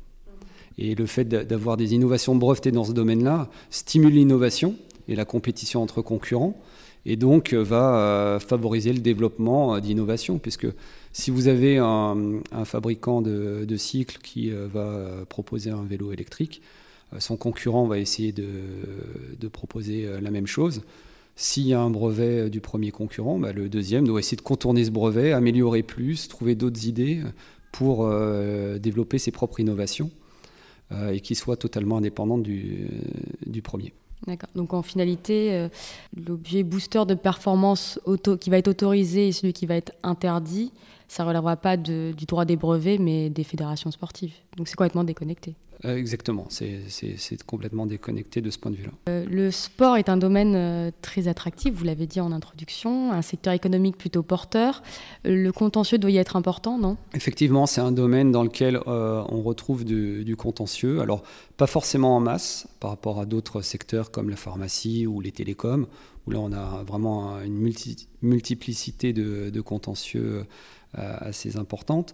Et 0.78 0.96
le 0.96 1.06
fait 1.06 1.26
d'avoir 1.26 1.78
des 1.78 1.94
innovations 1.94 2.36
brevetées 2.36 2.72
dans 2.72 2.84
ce 2.84 2.92
domaine-là 2.92 3.50
stimule 3.70 4.14
l'innovation 4.14 4.76
et 5.08 5.16
la 5.16 5.26
compétition 5.26 5.82
entre 5.82 6.02
concurrents, 6.02 6.62
et 7.08 7.16
donc 7.16 7.54
euh, 7.54 7.64
va 7.64 7.96
euh, 7.96 8.40
favoriser 8.40 8.92
le 8.92 9.00
développement 9.00 9.76
euh, 9.76 9.80
d'innovation, 9.80 10.38
puisque 10.40 10.68
si 11.14 11.32
vous 11.32 11.48
avez 11.48 11.78
un, 11.78 12.42
fabricant 12.66 13.22
de, 13.22 13.78
cycles 13.78 14.20
qui 14.22 14.52
va 14.52 15.26
proposer 15.28 15.72
un 15.72 15.84
vélo 15.84 16.12
électrique, 16.12 16.62
son 17.18 17.38
concurrent 17.38 17.88
va 17.88 17.98
essayer 17.98 18.32
de, 18.34 19.48
proposer 19.52 20.08
la 20.22 20.30
même 20.30 20.46
chose. 20.46 20.84
S'il 21.36 21.66
y 21.66 21.74
a 21.74 21.82
un 21.82 21.90
brevet 21.90 22.52
du 22.52 22.62
premier 22.62 22.92
concurrent, 22.92 23.40
bah, 23.40 23.52
le 23.52 23.68
deuxième 23.68 24.06
doit 24.06 24.20
essayer 24.20 24.38
de 24.38 24.44
contourner 24.44 24.86
ce 24.86 24.92
brevet, 24.92 25.32
améliorer 25.32 25.82
plus, 25.82 26.28
trouver 26.28 26.54
d'autres 26.54 26.86
idées 26.86 27.24
pour 27.72 28.08
développer 28.80 29.18
ses 29.18 29.32
propres 29.32 29.60
innovations. 29.60 30.12
Euh, 30.94 31.12
et 31.12 31.20
qui 31.20 31.36
soit 31.36 31.58
totalement 31.58 31.98
indépendante 31.98 32.44
du, 32.44 32.88
du 33.46 33.62
premier. 33.62 33.94
D'accord. 34.26 34.50
Donc 34.56 34.74
en 34.74 34.82
finalité, 34.82 35.54
euh, 35.54 35.68
l'objet 36.16 36.64
booster 36.64 37.04
de 37.06 37.14
performance 37.14 38.00
auto, 38.06 38.38
qui 38.38 38.50
va 38.50 38.58
être 38.58 38.70
autorisé 38.70 39.28
et 39.28 39.32
celui 39.34 39.52
qui 39.52 39.66
va 39.66 39.76
être 39.76 39.92
interdit, 40.02 40.72
ça 41.10 41.24
ne 41.24 41.28
relèvera 41.28 41.58
pas 41.58 41.76
du 41.76 42.14
droit 42.26 42.46
des 42.46 42.56
brevets, 42.56 43.00
mais 43.00 43.30
des 43.30 43.44
fédérations 43.44 43.92
sportives. 43.92 44.34
Donc 44.56 44.70
c'est 44.70 44.76
complètement 44.76 45.04
déconnecté. 45.04 45.56
Euh, 45.86 45.96
exactement, 45.96 46.48
c'est 46.50 47.44
complètement 47.46 47.86
déconnecté 47.86 48.42
de 48.42 48.50
ce 48.50 48.58
point 48.58 48.72
de 48.72 48.78
vue-là. 48.78 48.92
Euh, 49.10 49.26
le 49.30 49.52
sport 49.52 49.98
est 49.98 50.10
un 50.10 50.18
domaine 50.18 50.56
euh, 50.56 50.92
très 51.02 51.28
attractif, 51.28 51.74
vous 51.74 51.84
l'avez 51.84 52.08
dit 52.08 52.20
en 52.20 52.32
introduction, 52.32 53.12
un 53.12 53.22
secteur 53.22 53.54
économique 53.54 53.98
plutôt 53.98 54.24
porteur. 54.24 54.82
Le 55.24 55.52
contentieux 55.52 56.00
doit 56.00 56.10
y 56.10 56.18
être 56.18 56.36
important, 56.36 56.80
non? 56.80 56.98
Effectivement, 57.14 57.68
c'est 57.68 57.82
un 57.82 57.92
domaine 57.92 58.32
dans 58.32 58.44
lequel 58.44 58.80
on 58.88 59.42
retrouve 59.42 59.86
du, 59.86 60.36
contentieux. 60.38 61.02
Alors, 61.02 61.24
pas 61.58 61.68
forcément 61.68 62.16
en 62.16 62.20
masse 62.20 62.68
par 62.80 62.92
rapport 62.92 63.20
à 63.20 63.26
d'autres 63.26 63.62
secteurs 63.62 64.12
comme 64.12 64.30
la 64.30 64.36
pharmacie 64.36 65.08
ou 65.08 65.22
les 65.22 65.32
télécoms, 65.32 65.88
où 66.26 66.32
là 66.32 66.40
on 66.40 66.52
a 66.54 66.84
vraiment 66.84 67.40
une 67.42 67.72
multiplicité 68.22 69.14
de, 69.14 69.62
contentieux 69.62 70.46
assez 70.94 71.58
importante. 71.58 72.14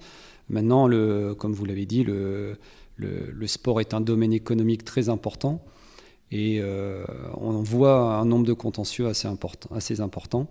Maintenant, 0.49 0.87
le, 0.87 1.35
comme 1.35 1.53
vous 1.53 1.65
l'avez 1.65 1.85
dit, 1.85 2.03
le 2.03 2.57
le, 2.95 3.47
sport 3.47 3.81
est 3.81 3.93
un 3.93 4.01
domaine 4.01 4.33
économique 4.33 4.85
très 4.85 5.09
important 5.09 5.63
et 6.31 6.59
euh, 6.61 7.05
on 7.35 7.51
voit 7.61 8.15
un 8.15 8.25
nombre 8.25 8.45
de 8.45 8.53
contentieux 8.53 9.07
assez 9.07 9.27
important, 9.27 9.73
assez 9.75 10.01
important 10.01 10.47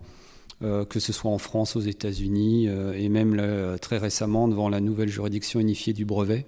euh, 0.61 0.85
que 0.85 0.99
ce 0.99 1.11
soit 1.11 1.31
en 1.31 1.39
France, 1.39 1.75
aux 1.75 1.81
États-Unis 1.81 2.67
euh, 2.69 2.93
et 2.93 3.09
même 3.09 3.41
très 3.81 3.97
récemment 3.97 4.47
devant 4.47 4.69
la 4.69 4.79
nouvelle 4.79 5.09
juridiction 5.09 5.59
unifiée 5.59 5.93
du 5.93 6.05
brevet. 6.05 6.45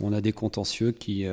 On 0.00 0.12
a 0.12 0.20
des 0.20 0.32
contentieux 0.32 0.92
qui, 0.92 1.24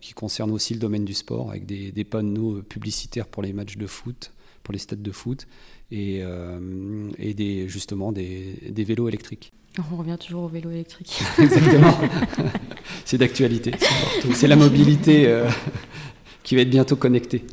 qui 0.00 0.12
concernent 0.12 0.50
aussi 0.50 0.74
le 0.74 0.80
domaine 0.80 1.04
du 1.04 1.14
sport 1.14 1.50
avec 1.50 1.66
des, 1.66 2.04
panneaux 2.04 2.60
publicitaires 2.62 3.28
pour 3.28 3.44
les 3.44 3.52
matchs 3.52 3.76
de 3.76 3.86
foot, 3.86 4.32
pour 4.64 4.72
les 4.72 4.80
stades 4.80 5.02
de 5.02 5.12
foot 5.12 5.46
et, 5.92 6.20
des, 7.18 7.68
justement 7.68 8.10
des 8.10 8.84
vélos 8.84 9.06
électriques. 9.06 9.52
On 9.92 9.96
revient 9.96 10.16
toujours 10.18 10.44
au 10.44 10.48
vélo 10.48 10.70
électrique. 10.70 11.20
Exactement. 11.38 11.94
c'est 13.04 13.18
d'actualité. 13.18 13.72
C'est 14.34 14.48
la 14.48 14.56
mobilité 14.56 15.26
euh, 15.26 15.48
qui 16.42 16.54
va 16.56 16.62
être 16.62 16.70
bientôt 16.70 16.96
connectée. 16.96 17.44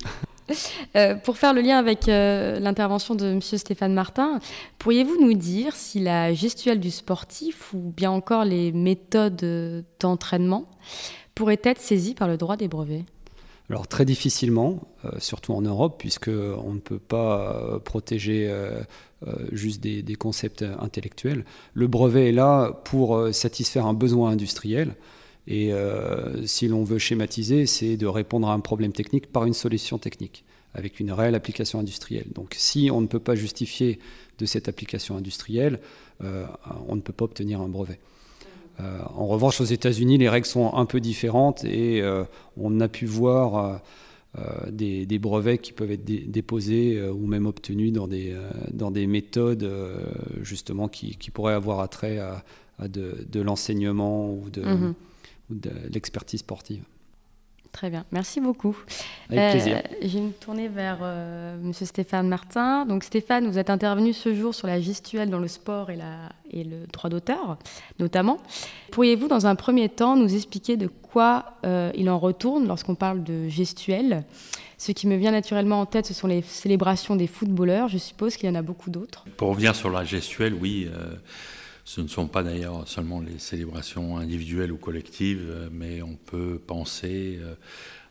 Euh, 0.96 1.16
pour 1.16 1.38
faire 1.38 1.54
le 1.54 1.62
lien 1.62 1.78
avec 1.78 2.08
euh, 2.08 2.60
l'intervention 2.60 3.16
de 3.16 3.26
M. 3.26 3.42
Stéphane 3.42 3.94
Martin, 3.94 4.40
pourriez-vous 4.78 5.20
nous 5.20 5.34
dire 5.34 5.76
si 5.76 6.00
la 6.00 6.34
gestuelle 6.34 6.80
du 6.80 6.92
sportif 6.92 7.74
ou 7.74 7.94
bien 7.96 8.12
encore 8.12 8.46
les 8.46 8.72
méthodes 8.72 9.86
d'entraînement 10.00 10.70
pourraient 11.36 11.62
être 11.64 11.80
saisies 11.80 12.14
par 12.14 12.28
le 12.28 12.38
droit 12.38 12.58
des 12.58 12.68
brevets? 12.68 13.06
Alors 13.70 13.88
très 13.88 14.06
difficilement, 14.06 14.88
surtout 15.20 15.54
en 15.54 15.62
Europe, 15.62 15.96
puisqu'on 15.98 16.74
ne 16.74 16.80
peut 16.80 17.00
pas 17.00 17.80
protéger 17.84 18.50
euh, 19.28 19.48
juste 19.52 19.82
des, 19.82 20.16
concepts 20.16 20.64
intellectuels. 20.80 21.46
Le 21.74 21.88
brevet 21.88 22.30
est 22.30 22.34
là 22.34 22.72
pour 22.84 23.16
euh, 23.16 23.32
satisfaire 23.32 23.86
un 23.86 23.94
besoin 23.94 24.32
industriel. 24.32 24.96
Et 25.48 25.72
euh, 25.72 26.46
si 26.46 26.68
l'on 26.68 26.84
veut 26.84 26.98
schématiser, 26.98 27.66
c'est 27.66 27.96
de 27.96 28.06
répondre 28.06 28.50
à 28.50 28.54
un 28.54 28.60
problème 28.60 28.92
technique 28.92 29.32
par 29.32 29.46
une 29.46 29.54
solution 29.54 29.98
technique, 29.98 30.44
avec 30.74 31.00
une 31.00 31.12
réelle 31.12 31.36
application 31.36 31.80
industrielle. 31.80 32.28
Donc 32.34 32.56
si 32.58 32.90
on 32.92 33.02
ne 33.02 33.08
peut 33.08 33.20
pas 33.20 33.36
justifier 33.36 34.00
de 34.40 34.46
cette 34.46 34.68
application 34.68 35.16
industrielle, 35.18 35.80
on 36.22 36.96
ne 36.96 37.02
peut 37.02 37.14
pas 37.14 37.26
obtenir 37.26 37.60
un 37.60 37.68
brevet. 37.68 38.00
En 38.80 39.28
revanche, 39.28 39.62
aux 39.62 39.66
États-Unis, 39.66 40.18
les 40.18 40.30
règles 40.30 40.48
sont 40.48 40.74
un 40.74 40.86
peu 40.86 41.00
différentes 41.00 41.64
et 41.64 42.04
on 42.58 42.80
a 42.80 42.88
pu 42.88 43.06
voir 43.06 43.82
euh, 44.40 44.72
des, 44.72 45.20
brevets 45.20 45.60
qui 45.60 45.74
peuvent 45.74 45.92
être 45.92 46.04
déposés 46.04 46.98
euh, 46.98 47.12
ou 47.12 47.28
même 47.28 47.46
obtenus 47.46 47.94
dans 47.94 48.08
des, 48.08 48.32
euh, 48.32 48.50
dans 48.72 48.90
des 48.90 49.06
méthodes 49.06 49.70
justement 50.42 50.88
qui, 50.88 51.18
qui, 51.18 51.30
pourraient 51.30 51.54
avoir 51.54 51.82
attrait 51.82 52.18
à, 52.18 52.44
de, 52.88 53.42
l'enseignement 53.42 54.34
ou 54.34 54.50
de, 54.50 54.64
mhm. 54.64 54.96
ou 55.52 55.54
de 55.54 55.70
l'expertise 55.94 56.40
sportive. 56.40 56.84
Très 57.74 57.90
bien, 57.90 58.06
merci 58.12 58.40
beaucoup. 58.40 58.78
Avec 59.30 59.52
plaisir. 59.52 59.82
Je 60.00 60.08
vais 60.08 60.22
me 60.22 60.32
tourner 60.32 60.68
vers 60.68 61.00
M. 61.04 61.74
Stéphane 61.74 62.28
Martin. 62.28 62.86
Donc 62.86 63.04
Stéphane, 63.04 63.48
vous 63.48 63.58
êtes 63.58 63.72
intervenu 63.72 64.14
ce 64.14 64.34
jour 64.36 64.54
sur 64.54 64.68
la 64.68 64.80
gestuelle 64.80 65.32
dans 65.32 65.40
le 65.40 65.48
sport 65.48 65.90
et, 65.90 65.96
la, 65.96 66.30
et 66.52 66.64
le 66.64 66.86
droit 66.94 67.10
d'auteur, 67.10 67.58
notamment. 68.00 68.38
Pourriez-vous, 68.92 69.28
dans 69.28 69.48
un 69.48 69.56
premier 69.56 69.90
temps, 69.90 70.16
nous 70.16 70.36
expliquer 70.36 70.78
de 70.78 70.86
quoi 70.86 71.58
euh, 71.66 71.92
il 71.96 72.12
en 72.12 72.20
retourne 72.20 72.68
lorsqu'on 72.68 72.96
parle 72.96 73.24
de 73.24 73.50
gestuelle? 73.50 74.24
Ce 74.78 74.92
qui 74.92 75.08
me 75.08 75.16
vient 75.16 75.32
naturellement 75.32 75.82
en 75.82 75.88
tête, 75.88 76.06
ce 76.06 76.14
sont 76.14 76.28
les 76.28 76.44
célébrations 76.44 77.16
des 77.16 77.28
footballeurs. 77.28 77.88
Je 77.88 77.98
suppose 77.98 78.38
qu'il 78.38 78.48
y 78.48 78.52
en 78.52 78.56
a 78.56 78.62
beaucoup 78.62 78.92
d'autres. 78.92 79.26
Pour 79.36 79.50
revenir 79.50 79.76
sur 79.76 79.90
la 79.90 80.04
gestuelle, 80.04 80.54
oui. 80.54 80.88
Euh, 81.84 81.86
ce 81.86 82.02
ne 82.02 82.08
sont 82.08 82.28
pas 82.28 82.44
d'ailleurs 82.44 82.88
seulement 82.88 83.20
les 83.20 83.40
célébrations 83.40 84.18
individuelles 84.18 84.72
ou 84.72 84.78
collectives, 84.78 85.48
euh, 85.50 85.70
mais 85.72 86.02
on 86.02 86.16
peut 86.16 86.60
penser 86.66 87.40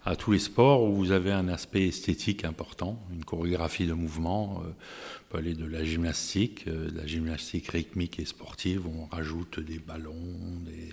à 0.04 0.16
tous 0.16 0.32
les 0.32 0.38
sports 0.38 0.82
où 0.84 0.94
vous 0.94 1.12
avez 1.12 1.32
un 1.32 1.48
aspect 1.48 1.88
esthétique 1.88 2.44
important, 2.44 3.00
une 3.12 3.24
chorégraphie 3.24 3.86
de 3.86 3.92
mouvement. 3.92 4.62
On 4.64 5.32
peut 5.32 5.38
aller 5.38 5.54
de 5.54 5.64
la 5.64 5.84
gymnastique, 5.84 6.66
de 6.66 6.96
la 6.96 7.06
gymnastique 7.06 7.68
rythmique 7.68 8.18
et 8.18 8.24
sportive, 8.24 8.86
on 8.86 9.06
rajoute 9.06 9.60
des 9.60 9.78
ballons, 9.78 10.36
des 10.66 10.90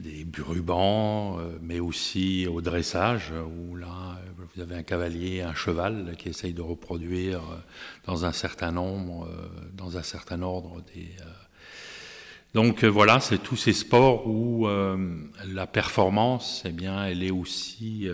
des 0.00 0.26
rubans, 0.38 1.38
euh, 1.38 1.58
mais 1.62 1.80
aussi 1.80 2.46
au 2.46 2.60
dressage, 2.60 3.32
où 3.32 3.76
là, 3.76 4.20
vous 4.54 4.60
avez 4.60 4.74
un 4.74 4.82
cavalier, 4.82 5.42
un 5.42 5.54
cheval 5.54 6.14
qui 6.18 6.28
essaye 6.28 6.52
de 6.52 6.62
reproduire 6.62 7.40
euh, 7.40 7.56
dans 8.06 8.24
un 8.24 8.32
certain 8.32 8.72
nombre, 8.72 9.26
euh, 9.26 9.48
dans 9.74 9.96
un 9.96 10.02
certain 10.02 10.42
ordre 10.42 10.82
des. 10.94 11.08
Donc 12.52 12.82
voilà, 12.82 13.20
c'est 13.20 13.38
tous 13.38 13.54
ces 13.54 13.72
sports 13.72 14.26
où 14.26 14.66
la 14.66 15.66
performance, 15.68 16.64
eh 16.66 16.72
bien, 16.72 17.06
elle 17.06 17.22
est 17.22 17.30
aussi 17.30 18.08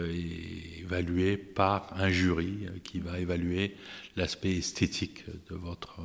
évaluée 0.78 1.38
par 1.38 1.88
un 1.96 2.10
jury 2.10 2.66
qui 2.84 3.00
va 3.00 3.18
évaluer 3.18 3.76
l'aspect 4.14 4.52
esthétique 4.52 5.24
de 5.48 5.54
votre, 5.56 6.02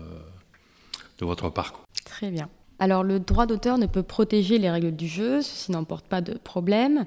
de 1.17 1.25
votre 1.25 1.49
parcours. 1.49 1.83
Très 2.05 2.31
bien. 2.31 2.49
Alors 2.81 3.03
le 3.03 3.19
droit 3.19 3.45
d'auteur 3.45 3.77
ne 3.77 3.85
peut 3.85 4.01
protéger 4.01 4.57
les 4.57 4.71
règles 4.71 4.95
du 4.95 5.07
jeu, 5.07 5.43
ceci 5.43 5.71
n'emporte 5.71 6.07
pas 6.07 6.19
de 6.19 6.33
problème. 6.33 7.05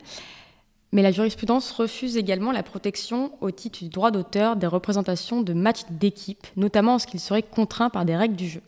Mais 0.92 1.02
la 1.02 1.10
jurisprudence 1.10 1.72
refuse 1.72 2.16
également 2.16 2.52
la 2.52 2.62
protection 2.62 3.32
au 3.40 3.50
titre 3.50 3.80
du 3.80 3.88
droit 3.88 4.12
d'auteur 4.12 4.54
des 4.54 4.68
représentations 4.68 5.42
de 5.42 5.52
matchs 5.52 5.82
d'équipe, 5.90 6.46
notamment 6.56 6.94
en 6.94 6.98
ce 7.00 7.08
qu'ils 7.08 7.18
seraient 7.18 7.42
contraints 7.42 7.90
par 7.90 8.04
des 8.04 8.14
règles 8.14 8.36
du 8.36 8.48
jeu. 8.48 8.62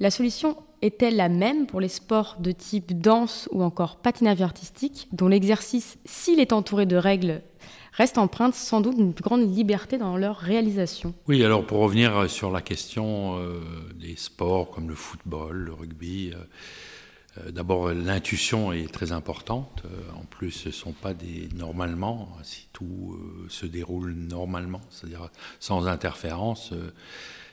La 0.00 0.10
solution 0.10 0.56
est-elle 0.82 1.14
la 1.14 1.28
même 1.28 1.66
pour 1.66 1.80
les 1.80 1.86
sports 1.86 2.34
de 2.40 2.50
type 2.50 3.00
danse 3.00 3.48
ou 3.52 3.62
encore 3.62 3.94
patinage 3.94 4.42
artistique, 4.42 5.06
dont 5.12 5.28
l'exercice, 5.28 5.96
s'il 6.06 6.40
est 6.40 6.52
entouré 6.52 6.86
de 6.86 6.96
règles 6.96 7.40
restent 7.96 8.18
empreintes 8.18 8.54
sans 8.54 8.80
doute 8.80 8.96
d'une 8.96 9.12
grande 9.12 9.54
liberté 9.54 9.98
dans 9.98 10.16
leur 10.16 10.36
réalisation. 10.36 11.14
Oui, 11.28 11.42
alors 11.42 11.66
pour 11.66 11.78
revenir 11.78 12.28
sur 12.30 12.50
la 12.50 12.60
question 12.60 13.38
euh, 13.38 13.60
des 13.98 14.16
sports 14.16 14.70
comme 14.70 14.88
le 14.88 14.94
football, 14.94 15.56
le 15.56 15.72
rugby, 15.72 16.32
euh, 16.32 16.38
euh, 17.38 17.50
d'abord 17.50 17.92
l'intuition 17.92 18.72
est 18.72 18.92
très 18.92 19.12
importante. 19.12 19.82
en 20.14 20.24
plus, 20.24 20.50
ce 20.50 20.68
ne 20.68 20.74
sont 20.74 20.92
pas 20.92 21.14
des 21.14 21.48
normalement, 21.54 22.28
si 22.42 22.68
tout 22.72 23.18
se 23.48 23.66
déroule 23.66 24.12
normalement, 24.12 24.82
c'est-à-dire 24.90 25.30
sans 25.58 25.86
interférence 25.86 26.72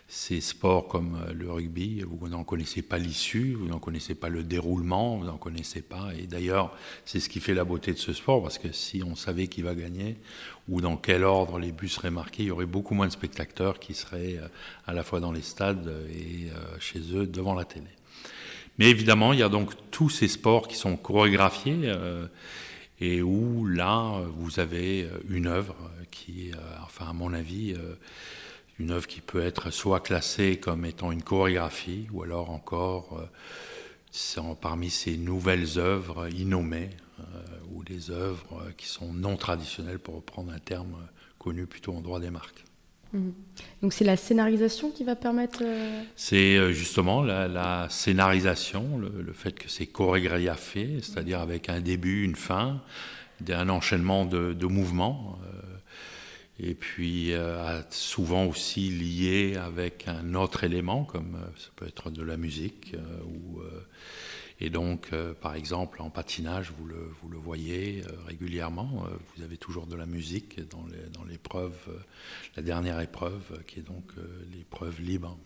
ces 0.07 0.41
sports 0.41 0.87
comme 0.87 1.17
euh, 1.27 1.33
le 1.33 1.51
rugby, 1.51 2.03
vous 2.05 2.27
n'en 2.27 2.43
connaissez 2.43 2.81
pas 2.81 2.97
l'issue, 2.97 3.53
vous 3.53 3.67
n'en 3.67 3.79
connaissez 3.79 4.15
pas 4.15 4.29
le 4.29 4.43
déroulement, 4.43 5.17
vous 5.17 5.25
n'en 5.25 5.37
connaissez 5.37 5.81
pas. 5.81 6.09
Et 6.17 6.27
d'ailleurs, 6.27 6.75
c'est 7.05 7.19
ce 7.19 7.29
qui 7.29 7.39
fait 7.39 7.53
la 7.53 7.63
beauté 7.63 7.93
de 7.93 7.97
ce 7.97 8.13
sport, 8.13 8.41
parce 8.41 8.57
que 8.57 8.71
si 8.71 9.01
on 9.03 9.15
savait 9.15 9.47
qui 9.47 9.61
va 9.61 9.75
gagner, 9.75 10.17
ou 10.69 10.81
dans 10.81 10.97
quel 10.97 11.23
ordre 11.23 11.57
les 11.57 11.71
buts 11.71 11.89
seraient 11.89 12.11
marqués, 12.11 12.43
il 12.43 12.47
y 12.47 12.51
aurait 12.51 12.65
beaucoup 12.65 12.93
moins 12.93 13.07
de 13.07 13.11
spectateurs 13.11 13.79
qui 13.79 13.93
seraient 13.93 14.37
euh, 14.37 14.47
à 14.85 14.93
la 14.93 15.03
fois 15.03 15.19
dans 15.19 15.31
les 15.31 15.41
stades 15.41 15.91
et 16.11 16.49
euh, 16.49 16.79
chez 16.79 16.99
eux 17.13 17.25
devant 17.25 17.55
la 17.55 17.65
télé. 17.65 17.87
Mais 18.77 18.89
évidemment, 18.89 19.33
il 19.33 19.39
y 19.39 19.43
a 19.43 19.49
donc 19.49 19.71
tous 19.91 20.09
ces 20.09 20.27
sports 20.27 20.67
qui 20.67 20.75
sont 20.75 20.97
chorégraphiés 20.97 21.93
et 22.99 23.21
où 23.21 23.67
là, 23.67 24.19
vous 24.35 24.59
avez 24.59 25.07
une 25.29 25.45
œuvre 25.45 25.75
qui, 26.09 26.49
enfin 26.83 27.09
à 27.09 27.13
mon 27.13 27.33
avis, 27.33 27.75
une 28.79 28.91
œuvre 28.91 29.07
qui 29.07 29.21
peut 29.21 29.41
être 29.41 29.71
soit 29.71 29.99
classée 29.99 30.57
comme 30.57 30.85
étant 30.85 31.11
une 31.11 31.23
chorégraphie, 31.23 32.07
ou 32.11 32.23
alors 32.23 32.49
encore 32.49 33.19
euh, 33.19 34.53
parmi 34.61 34.89
ces 34.89 35.17
nouvelles 35.17 35.77
œuvres 35.77 36.27
innommées, 36.33 36.89
euh, 37.19 37.23
ou 37.71 37.83
des 37.83 38.09
œuvres 38.09 38.71
qui 38.77 38.87
sont 38.87 39.13
non 39.13 39.37
traditionnelles, 39.37 39.99
pour 39.99 40.15
reprendre 40.15 40.51
un 40.51 40.59
terme 40.59 40.95
connu 41.37 41.65
plutôt 41.65 41.93
en 41.93 42.01
droit 42.01 42.19
des 42.19 42.31
marques. 42.31 42.63
Mhm. 43.13 43.33
Donc 43.83 43.93
c'est 43.93 44.05
la 44.05 44.17
scénarisation 44.17 44.89
qui 44.89 45.03
va 45.03 45.15
permettre... 45.15 45.61
Euh, 45.63 46.03
c'est 46.15 46.73
justement 46.73 47.21
la, 47.21 47.87
scénarisation, 47.89 48.97
le, 48.97 49.33
fait 49.33 49.53
que 49.53 49.69
c'est 49.69 49.85
chorégraphié, 49.85 50.99
c'est-à-dire 51.01 51.39
avec 51.39 51.69
un 51.69 51.79
début, 51.79 52.23
une 52.23 52.35
fin, 52.35 52.81
un 53.47 53.69
enchaînement 53.69 54.25
de, 54.25 54.53
de 54.53 54.65
mouvements 54.65 55.37
et 56.65 56.75
puis 56.75 57.33
euh, 57.33 57.81
souvent 57.89 58.45
aussi 58.45 58.89
lié 58.89 59.57
avec 59.57 60.07
un 60.07 60.33
autre 60.33 60.63
élément, 60.63 61.03
comme 61.03 61.35
euh, 61.35 61.45
ça 61.57 61.69
peut 61.75 61.85
être 61.85 62.09
de 62.09 62.23
la 62.23 62.37
musique. 62.37 62.95
Euh, 62.95 63.69
et 64.59 64.69
donc, 64.69 65.11
par 65.41 65.55
exemple, 65.55 66.01
en 66.01 66.09
patinage, 66.09 66.71
vous 66.77 66.85
le, 66.85 67.11
vous 67.21 67.27
le 67.27 67.37
voyez 67.37 68.01
régulièrement, 68.27 69.03
vous 69.35 69.43
avez 69.43 69.57
toujours 69.57 69.87
de 69.87 69.95
la 69.95 70.05
musique 70.05 70.61
dans 70.69 71.25
l'épreuve, 71.25 71.75
la 72.55 72.63
dernière 72.63 73.01
épreuve, 73.01 73.61
qui 73.67 73.79
est 73.79 73.83
donc 73.83 74.13
l'épreuve 74.55 75.01
libre. 75.01 75.37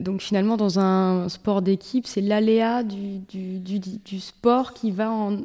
Donc 0.00 0.20
finalement, 0.20 0.58
dans 0.58 0.78
un 0.78 1.30
sport 1.30 1.62
d'équipe, 1.62 2.06
c'est 2.06 2.20
l'aléa 2.20 2.82
du, 2.82 3.20
du, 3.20 4.20
sport 4.20 4.74
qui 4.74 4.90
va 4.90 5.10
en, 5.10 5.38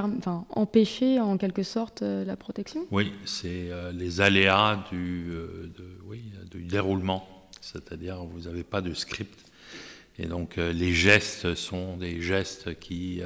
enfin, 0.00 0.44
empêcher 0.50 1.20
en 1.20 1.36
quelque 1.36 1.62
sorte 1.62 2.02
euh, 2.02 2.24
la 2.24 2.36
protection? 2.36 2.86
Oui, 2.90 3.12
c'est 3.24 3.70
euh, 3.70 3.92
les 3.92 4.20
aléas 4.20 4.84
du, 4.90 5.30
euh, 5.30 5.72
oui, 6.06 6.32
du 6.50 6.64
déroulement, 6.64 7.26
c'est-à-dire 7.60 8.24
vous 8.24 8.48
n'avez 8.48 8.64
pas 8.64 8.80
de 8.80 8.94
script. 8.94 9.38
Et 10.18 10.26
donc 10.26 10.56
les 10.56 10.92
gestes 10.92 11.54
sont 11.54 11.96
des 11.96 12.20
gestes 12.20 12.78
qui, 12.78 13.22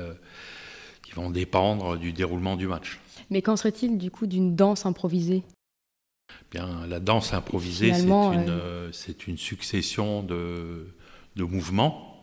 qui 1.02 1.12
vont 1.12 1.30
dépendre 1.30 1.98
du 1.98 2.12
déroulement 2.12 2.54
du 2.54 2.68
match. 2.68 3.00
Mais 3.28 3.42
qu'en 3.42 3.56
serait-il 3.56 3.98
du 3.98 4.12
coup 4.12 4.28
d'une 4.28 4.54
danse 4.54 4.86
improvisée? 4.86 5.42
Bien, 6.52 6.86
la 6.86 7.00
danse 7.00 7.34
improvisée, 7.34 7.92
c'est 7.92 8.04
une, 8.04 9.32
une, 9.32 9.36
succession 9.36 10.22
de, 10.22 10.86
de 11.34 11.42
mouvements 11.42 12.15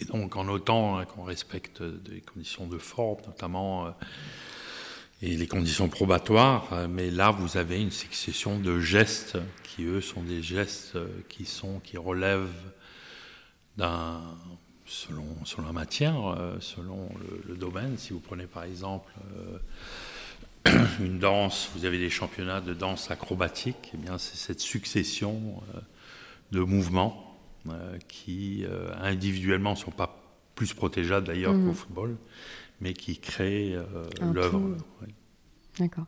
et 0.00 0.04
donc, 0.04 0.36
en 0.36 0.48
autant 0.48 0.98
hein, 0.98 1.04
qu'on 1.04 1.24
respecte 1.24 1.82
des 1.82 2.20
conditions 2.20 2.66
de 2.66 2.78
forme, 2.78 3.20
notamment, 3.26 3.86
euh, 3.86 3.90
et 5.22 5.36
les 5.36 5.46
conditions 5.46 5.88
probatoires, 5.88 6.68
euh, 6.72 6.88
mais 6.88 7.10
là, 7.10 7.30
vous 7.30 7.56
avez 7.56 7.80
une 7.80 7.90
succession 7.90 8.58
de 8.58 8.80
gestes 8.80 9.38
qui, 9.62 9.84
eux, 9.84 10.00
sont 10.00 10.22
des 10.22 10.42
gestes 10.42 10.96
euh, 10.96 11.08
qui, 11.28 11.44
sont, 11.44 11.80
qui 11.80 11.96
relèvent 11.96 12.48
d'un. 13.76 14.20
Selon, 14.84 15.24
selon 15.46 15.68
la 15.68 15.72
matière, 15.72 16.36
selon 16.60 17.08
le, 17.48 17.56
domaine. 17.56 17.96
Si 17.96 18.12
vous 18.12 18.20
prenez 18.20 18.44
par 18.44 18.64
exemple 18.64 19.10
une 21.00 21.18
danse, 21.18 21.70
vous 21.74 21.86
avez 21.86 21.98
des 21.98 22.10
championnats 22.10 22.60
de 22.60 22.74
danse 22.74 23.10
acrobatique, 23.10 23.86
et 23.86 23.90
eh 23.94 23.96
bien 23.96 24.18
c'est 24.18 24.36
cette 24.36 24.60
succession 24.60 25.62
de 26.50 26.60
mouvements 26.60 27.31
qui 28.08 28.64
euh, 28.64 28.90
individuellement 29.00 29.72
ne 29.72 29.76
sont 29.76 29.90
pas 29.90 30.18
plus 30.54 30.74
protégeables 30.74 31.26
d'ailleurs 31.26 31.54
mhm. 31.54 31.66
qu'au 31.66 31.74
football, 31.74 32.16
mais 32.80 32.92
qui 32.92 33.18
créent 33.18 33.74
euh, 33.74 33.84
l'œuvre. 34.32 34.60
D'accord. 35.78 36.04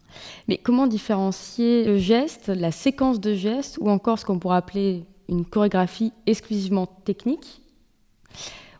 Mais 0.48 0.58
comment 0.58 0.86
différencier 0.86 1.84
le 1.84 1.96
geste, 1.96 2.48
la 2.48 2.70
séquence 2.70 3.20
de 3.20 3.34
gestes, 3.34 3.78
ou 3.80 3.88
encore 3.88 4.18
ce 4.18 4.26
qu'on 4.26 4.38
pourrait 4.38 4.58
appeler 4.58 5.04
une 5.28 5.46
chorégraphie 5.46 6.12
exclusivement 6.26 6.86
technique, 6.86 7.62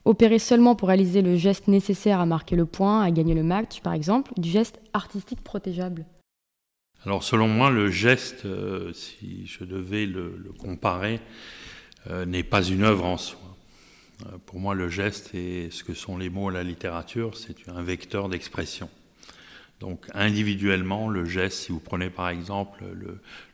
opérée 0.05 0.39
seulement 0.39 0.75
pour 0.75 0.89
réaliser 0.89 1.23
le 1.23 1.37
geste 1.37 1.69
nécessaire 1.69 2.21
à 2.21 2.27
marquer 2.27 2.57
le 2.57 2.67
point, 2.67 3.01
à 3.01 3.11
gagner 3.11 3.35
le 3.35 3.43
match, 3.43 3.81
par 3.81 3.95
exemple, 3.95 4.33
du 4.37 4.51
geste 4.51 4.79
artistique 4.93 5.43
protégeable? 5.43 6.05
Alors 7.07 7.23
selon 7.23 7.49
moi, 7.49 7.71
le 7.71 7.91
geste, 7.91 8.47
si 8.93 9.47
je 9.47 9.65
devais 9.65 10.05
le, 10.05 10.37
le 10.37 10.53
comparer, 10.53 11.15
euh, 11.15 11.74
n'est 12.11 12.43
pas 12.43 12.63
une 12.63 12.83
œuvre 12.85 13.05
en 13.05 13.17
soi. 13.17 13.45
Euh, 14.23 14.39
pour 14.47 14.61
moi, 14.61 14.75
le 14.75 14.89
geste 14.89 15.35
et 15.35 15.69
ce 15.71 15.85
que 15.85 15.95
sont 15.95 16.17
les 16.17 16.31
mots 16.31 16.49
à 16.49 16.53
la 16.53 16.63
littérature, 16.63 17.37
c'est 17.37 17.69
un 17.69 17.83
vecteur 17.83 18.29
d'expression. 18.29 18.89
Donc 19.81 20.07
individuellement, 20.15 21.09
le 21.09 21.25
geste, 21.25 21.59
si 21.59 21.73
vous 21.73 21.81
prenez 21.81 22.09
par 22.09 22.29
exemple 22.29 22.85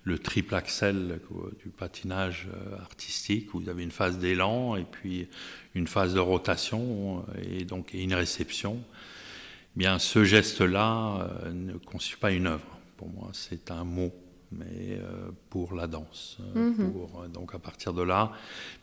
le, 0.04 0.18
triple 0.18 0.54
axel 0.54 1.18
du 1.62 1.70
patinage 1.70 2.48
euh, 2.52 2.78
artistique, 2.78 3.48
vous 3.54 3.68
avez 3.68 3.82
une 3.82 3.90
phase 3.90 4.18
d'élan 4.18 4.76
et 4.76 4.84
puis 4.84 5.28
une 5.74 5.86
phase 5.86 6.14
de 6.14 6.20
rotation 6.20 7.24
et 7.42 7.64
donc 7.64 7.94
une 7.94 8.14
réception. 8.14 8.78
Eh 9.76 9.78
bien, 9.78 9.98
ce 9.98 10.24
geste-là 10.24 11.30
ne 11.52 11.74
constitue 11.74 12.18
pas 12.18 12.32
une 12.32 12.48
œuvre. 12.48 12.66
Pour 12.96 13.08
moi, 13.08 13.30
c'est 13.32 13.70
un 13.70 13.84
mot 13.84 14.12
mais 14.52 14.98
euh, 14.98 15.30
pour 15.48 15.74
la 15.74 15.86
danse. 15.86 16.38
Euh, 16.40 16.70
mhm. 16.70 16.92
pour, 16.92 17.22
euh, 17.22 17.28
donc 17.28 17.54
à 17.54 17.58
partir 17.58 17.94
de 17.94 18.02
là, 18.02 18.32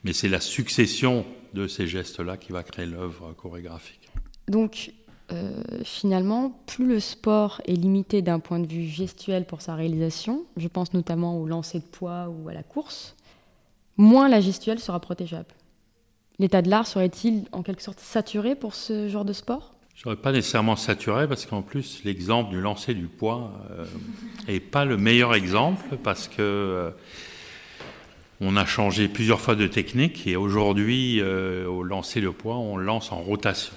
mais 0.04 0.14
c'est 0.14 0.30
la 0.30 0.40
succession 0.40 1.26
de 1.54 1.68
ces 1.68 1.88
gestes-là 1.88 2.38
qui 2.38 2.52
va 2.52 2.64
créer 2.64 2.86
l'œuvre 2.86 3.34
chorégraphique. 3.34 4.10
Donc 4.48 4.94
finalement, 5.84 6.58
plus 6.68 6.88
le 6.88 7.02
sport 7.02 7.62
est 7.66 7.74
limité 7.74 8.22
d'un 8.22 8.40
point 8.40 8.60
de 8.60 8.66
vue 8.66 8.86
gestuel 8.86 9.46
pour 9.46 9.62
sa 9.62 9.76
réalisation, 9.76 10.46
je 10.56 10.70
pense 10.70 10.94
notamment 10.94 11.38
au 11.38 11.46
lancer 11.46 11.80
de 11.80 11.84
poids 11.84 12.30
ou 12.30 12.48
à 12.48 12.54
la 12.54 12.64
course, 12.64 13.14
moins 13.98 14.30
la 14.30 14.40
gestuelle 14.40 14.80
sera 14.80 15.02
protégeable. 15.02 15.54
L'état 16.40 16.62
de 16.62 16.70
l'art 16.70 16.88
serait-il 16.88 17.44
en 17.52 17.62
quelque 17.62 17.82
sorte 17.82 18.00
saturé 18.00 18.56
pour 18.56 18.74
ce 18.74 19.10
genre 19.10 19.26
de 19.26 19.34
sport? 19.34 19.74
Je 19.98 20.04
n'aurais 20.06 20.22
pas 20.22 20.32
nécessairement 20.32 20.76
saturé 20.76 21.28
parce 21.28 21.48
qu'en 21.48 21.64
plus 21.64 22.02
l'exemple 22.06 22.52
du 22.52 22.62
lancer 22.62 22.94
du 22.94 23.08
poids 23.08 23.52
n'est 24.48 24.58
euh, 24.58 24.60
pas 24.72 24.86
le 24.86 24.96
meilleur 24.96 25.34
exemple 25.34 25.98
parce 26.04 26.28
que 26.28 26.36
euh, 26.40 26.92
on 28.40 28.56
a 28.56 28.66
changé 28.66 29.08
plusieurs 29.08 29.42
fois 29.42 29.56
de 29.56 29.66
technique 29.66 30.28
et 30.28 30.36
aujourd'hui 30.36 31.20
euh, 31.20 31.66
au 31.66 31.82
lancer 31.82 32.22
le 32.22 32.32
poids 32.32 32.58
on 32.58 32.78
lance 32.78 33.12
en 33.12 33.20
rotation. 33.20 33.74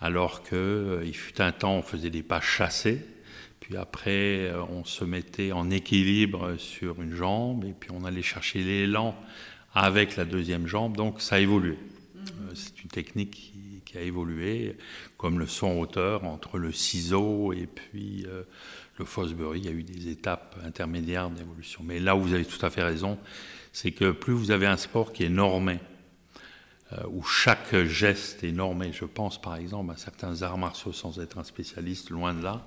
Alors 0.00 0.42
que 0.42 1.00
il 1.04 1.14
fut 1.14 1.40
un 1.40 1.52
temps 1.52 1.76
on 1.76 1.82
faisait 1.82 2.10
des 2.10 2.24
pas 2.24 2.40
chassés 2.40 3.00
puis 3.60 3.76
après 3.76 4.52
on 4.68 4.84
se 4.84 5.04
mettait 5.04 5.52
en 5.52 5.70
équilibre 5.70 6.56
sur 6.56 7.00
une 7.00 7.14
jambe 7.14 7.64
et 7.64 7.74
puis 7.78 7.90
on 7.92 8.04
allait 8.04 8.22
chercher 8.22 8.64
l'élan 8.64 9.14
avec 9.74 10.16
la 10.16 10.24
deuxième 10.24 10.66
jambe. 10.66 10.96
Donc 10.96 11.20
ça 11.20 11.36
a 11.36 11.38
évolué. 11.38 11.78
C'est 12.54 12.82
une 12.82 12.90
technique 12.90 13.30
qui 13.30 13.59
a 13.98 14.02
évolué, 14.02 14.76
comme 15.16 15.38
le 15.38 15.46
son 15.46 15.78
hauteur 15.78 16.24
entre 16.24 16.58
le 16.58 16.72
ciseau 16.72 17.52
et 17.52 17.66
puis 17.66 18.24
euh, 18.28 18.42
le 18.98 19.04
Fosbury. 19.04 19.60
Il 19.60 19.64
y 19.64 19.68
a 19.68 19.72
eu 19.72 19.82
des 19.82 20.08
étapes 20.10 20.56
intermédiaires 20.64 21.30
d'évolution. 21.30 21.82
Mais 21.84 21.98
là 21.98 22.16
où 22.16 22.22
vous 22.22 22.34
avez 22.34 22.44
tout 22.44 22.64
à 22.64 22.70
fait 22.70 22.82
raison, 22.82 23.18
c'est 23.72 23.92
que 23.92 24.10
plus 24.10 24.32
vous 24.32 24.50
avez 24.50 24.66
un 24.66 24.76
sport 24.76 25.12
qui 25.12 25.24
est 25.24 25.28
normé, 25.30 25.78
euh, 26.92 27.02
où 27.10 27.22
chaque 27.22 27.76
geste 27.84 28.42
est 28.44 28.52
normé, 28.52 28.92
je 28.92 29.04
pense 29.04 29.40
par 29.40 29.56
exemple 29.56 29.92
à 29.92 29.96
certains 29.96 30.42
arts 30.42 30.58
martiaux 30.58 30.92
sans 30.92 31.20
être 31.20 31.38
un 31.38 31.44
spécialiste, 31.44 32.10
loin 32.10 32.34
de 32.34 32.42
là, 32.42 32.66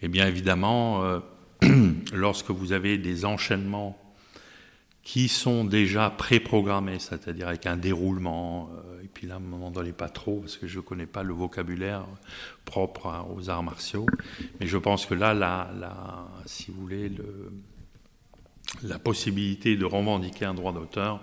et 0.00 0.06
eh 0.06 0.08
bien 0.08 0.26
évidemment, 0.26 1.04
euh, 1.04 1.20
lorsque 2.12 2.50
vous 2.50 2.72
avez 2.72 2.98
des 2.98 3.24
enchaînements 3.24 3.98
qui 5.04 5.28
sont 5.28 5.64
déjà 5.64 6.10
préprogrammés, 6.10 6.98
c'est-à-dire 6.98 7.48
avec 7.48 7.66
un 7.66 7.76
déroulement. 7.76 8.70
Puis 9.14 9.26
là, 9.26 9.38
ne 9.38 9.46
m'en 9.46 9.70
donnez 9.70 9.92
pas 9.92 10.08
trop, 10.08 10.40
parce 10.40 10.56
que 10.56 10.66
je 10.66 10.78
ne 10.78 10.82
connais 10.82 11.06
pas 11.06 11.22
le 11.22 11.32
vocabulaire 11.32 12.06
propre 12.64 13.26
aux 13.34 13.50
arts 13.50 13.62
martiaux. 13.62 14.06
Mais 14.60 14.66
je 14.66 14.78
pense 14.78 15.06
que 15.06 15.14
là, 15.14 15.34
la, 15.34 15.70
si 16.46 16.70
vous 16.70 16.80
voulez, 16.80 17.08
le, 17.08 17.52
la 18.82 18.98
possibilité 18.98 19.76
de 19.76 19.84
revendiquer 19.84 20.44
un 20.44 20.54
droit 20.54 20.72
d'auteur 20.72 21.20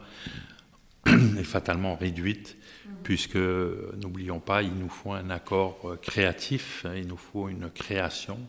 est 1.06 1.44
fatalement 1.44 1.96
réduite, 1.96 2.58
puisque, 3.04 3.38
n'oublions 3.38 4.40
pas, 4.40 4.62
il 4.62 4.74
nous 4.74 4.90
faut 4.90 5.14
un 5.14 5.30
accord 5.30 5.98
créatif, 6.02 6.86
il 6.96 7.08
nous 7.08 7.18
faut 7.18 7.50
une 7.50 7.70
création. 7.70 8.40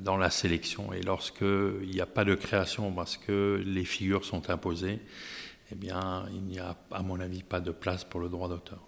dans 0.00 0.16
la 0.16 0.30
sélection. 0.30 0.92
Et 0.92 1.00
lorsqu'il 1.00 1.88
n'y 1.92 2.00
a 2.00 2.06
pas 2.06 2.24
de 2.24 2.34
création 2.34 2.90
parce 2.90 3.16
que 3.16 3.62
les 3.64 3.84
figures 3.84 4.24
sont 4.24 4.50
imposées, 4.50 4.98
eh 5.72 5.74
bien, 5.74 6.26
il 6.34 6.42
n'y 6.42 6.58
a, 6.58 6.76
à 6.90 7.02
mon 7.02 7.20
avis, 7.20 7.42
pas 7.42 7.60
de 7.60 7.70
place 7.70 8.04
pour 8.04 8.20
le 8.20 8.28
droit 8.28 8.48
d'auteur. 8.48 8.80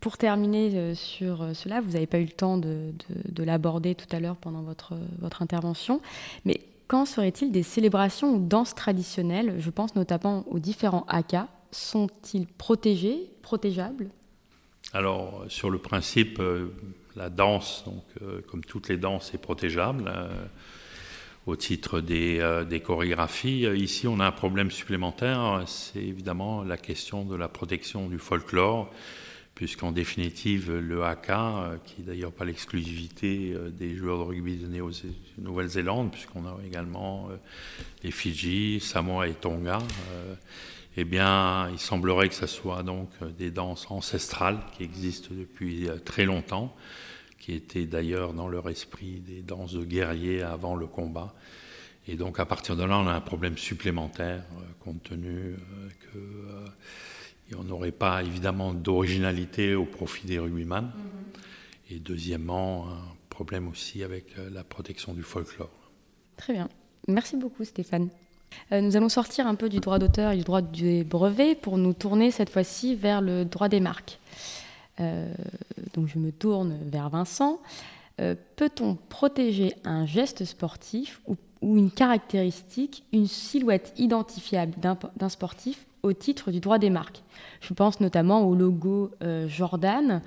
Pour 0.00 0.18
terminer 0.18 0.94
sur 0.94 1.54
cela, 1.54 1.80
vous 1.80 1.92
n'avez 1.92 2.06
pas 2.06 2.18
eu 2.18 2.24
le 2.24 2.32
temps 2.32 2.58
de, 2.58 2.92
de 3.28 3.42
l'aborder 3.42 3.94
tout 3.94 4.14
à 4.14 4.20
l'heure 4.20 4.36
pendant 4.36 4.62
votre, 4.62 4.94
votre 5.18 5.40
intervention, 5.42 6.00
mais 6.44 6.60
quand 6.88 7.06
serait-il 7.06 7.50
des 7.50 7.62
célébrations 7.62 8.34
ou 8.34 8.38
danses 8.38 8.74
traditionnelles? 8.74 9.56
Je 9.58 9.70
pense 9.70 9.96
notamment 9.96 10.44
aux 10.48 10.58
différents 10.58 11.04
haka. 11.08 11.48
Sont-ils 11.72 12.46
protégés, 12.46 13.30
protégeables? 13.42 14.10
Alors, 14.92 15.44
sur 15.48 15.68
le 15.68 15.78
principe, 15.78 16.38
euh, 16.38 16.72
la 17.16 17.28
danse, 17.28 17.84
donc, 17.86 18.04
euh, 18.22 18.40
comme 18.48 18.64
toutes 18.64 18.88
les 18.88 18.98
danses, 18.98 19.34
est 19.34 19.38
protégeable 19.38 20.04
euh, 20.06 20.28
au 21.46 21.56
titre 21.56 22.00
des, 22.00 22.64
des, 22.68 22.80
chorégraphies. 22.80 23.66
Ici, 23.76 24.08
on 24.08 24.20
a 24.20 24.26
un 24.26 24.32
problème 24.32 24.70
supplémentaire, 24.70 25.62
c'est 25.66 26.02
évidemment 26.02 26.64
la 26.64 26.76
question 26.76 27.24
de 27.24 27.36
la 27.36 27.48
protection 27.48 28.08
du 28.08 28.18
folklore 28.18 28.90
puisqu'en 29.56 29.90
définitive, 29.90 30.70
le 30.70 31.02
haka, 31.02 31.40
euh, 31.40 31.76
qui 31.82 32.02
n'est 32.02 32.08
d'ailleurs 32.08 32.30
pas 32.30 32.44
l'exclusivité 32.44 33.52
euh, 33.54 33.70
des 33.70 33.96
joueurs 33.96 34.18
de 34.18 34.22
rugby 34.24 34.58
de 34.58 34.68
Nouvelle-Zélande, 35.38 36.12
puisqu'on 36.12 36.44
a 36.44 36.58
également 36.64 37.28
euh, 37.30 37.36
les 38.04 38.10
Fidji, 38.10 38.80
Samoa 38.80 39.28
et 39.28 39.32
Tonga, 39.32 39.78
eh 40.98 41.04
bien, 41.04 41.70
il 41.70 41.78
semblerait 41.78 42.28
que 42.28 42.34
ce 42.34 42.46
soit 42.46 42.82
donc 42.82 43.08
des 43.38 43.50
danses 43.50 43.86
ancestrales 43.90 44.58
qui 44.76 44.84
existent 44.84 45.30
depuis 45.30 45.88
très 46.04 46.24
longtemps, 46.24 46.74
qui 47.38 47.52
étaient 47.52 47.86
d'ailleurs 47.86 48.32
dans 48.32 48.48
leur 48.48 48.68
esprit 48.68 49.20
des 49.20 49.42
danses 49.42 49.72
de 49.72 49.84
guerriers 49.84 50.42
avant 50.42 50.76
le 50.76 50.86
combat. 50.86 51.34
Et 52.08 52.16
donc, 52.16 52.38
à 52.38 52.46
partir 52.46 52.76
de 52.76 52.84
là, 52.84 52.98
on 52.98 53.06
a 53.06 53.12
un 53.12 53.20
problème 53.20 53.58
supplémentaire, 53.58 54.44
compte 54.80 55.02
tenu 55.02 55.56
que 56.12 56.18
on 57.56 57.64
n'aurait 57.64 57.92
pas 57.92 58.22
évidemment 58.22 58.72
d'originalité 58.72 59.74
au 59.74 59.84
profit 59.84 60.26
des 60.26 60.38
rugbyman. 60.38 60.84
Mhm. 60.84 60.92
Et 61.90 61.98
deuxièmement, 61.98 62.88
un 62.88 63.14
problème 63.30 63.68
aussi 63.68 64.02
avec 64.02 64.36
euh, 64.38 64.50
la 64.50 64.64
protection 64.64 65.12
du 65.14 65.22
folklore. 65.22 65.70
Très 66.36 66.52
bien. 66.52 66.68
Merci 67.06 67.36
beaucoup 67.36 67.64
Stéphane. 67.64 68.08
Euh, 68.72 68.80
nous 68.80 68.96
allons 68.96 69.08
sortir 69.08 69.46
un 69.46 69.54
peu 69.54 69.68
du 69.68 69.78
droit 69.78 69.98
d'auteur 69.98 70.32
et 70.32 70.36
du 70.36 70.42
droit 70.42 70.62
des 70.62 71.04
brevets 71.04 71.54
pour 71.54 71.78
nous 71.78 71.92
tourner 71.92 72.30
cette 72.30 72.50
fois-ci 72.50 72.94
vers 72.94 73.20
le 73.20 73.44
droit 73.44 73.68
des 73.68 73.80
marques. 73.80 74.18
Euh, 75.00 75.32
donc 75.94 76.06
je 76.06 76.18
me 76.18 76.32
tourne 76.32 76.78
vers 76.86 77.08
Vincent. 77.08 77.60
Peut-on 78.56 78.94
protéger 79.10 79.74
un 79.84 80.06
geste 80.06 80.46
sportif 80.46 81.20
ou, 81.26 81.36
une 81.62 81.90
caractéristique, 81.90 83.04
une 83.12 83.26
silhouette 83.26 83.92
identifiable 83.98 84.72
d'un 84.80 85.28
sportif 85.28 85.86
au 86.02 86.14
titre 86.14 86.50
du 86.50 86.60
droit 86.60 86.78
des 86.78 86.88
marques? 86.88 87.22
Je 87.60 87.74
pense 87.74 88.00
notamment 88.00 88.42
au 88.48 88.54
logo 88.54 89.10
euh, 89.22 89.46
Jordan. 89.48 90.22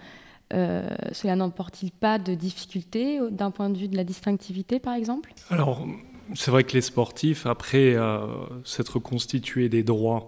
Euh, 0.53 0.88
cela 1.12 1.36
n'emporte-t-il 1.36 1.91
pas 1.91 2.17
de 2.17 2.34
difficultés 2.34 3.19
d'un 3.32 3.51
point 3.51 3.69
de 3.69 3.77
vue 3.77 3.88
de 3.88 3.95
la 3.95 4.03
distinctivité, 4.03 4.79
par 4.79 4.95
exemple? 4.95 5.34
Alors, 5.49 5.88
c'est 6.36 6.51
vrai 6.51 6.63
que 6.63 6.73
les 6.73 6.82
sportifs, 6.82 7.45
après 7.45 7.95
euh, 7.95 8.25
s'être 8.63 8.99
constitués 8.99 9.69
des 9.69 9.84
droits 9.84 10.27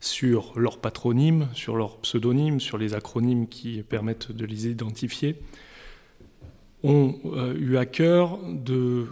sur 0.00 0.58
leur 0.58 0.78
patronyme, 0.78 1.48
sur 1.52 1.76
leur 1.76 1.98
pseudonyme, 1.98 2.58
sur 2.58 2.78
les 2.78 2.94
acronymes 2.94 3.48
qui 3.48 3.82
permettent 3.82 4.32
de 4.32 4.46
les 4.46 4.66
identifier, 4.66 5.36
ont 6.82 7.14
eu 7.58 7.76
à 7.76 7.84
cœur 7.84 8.38
de 8.48 9.08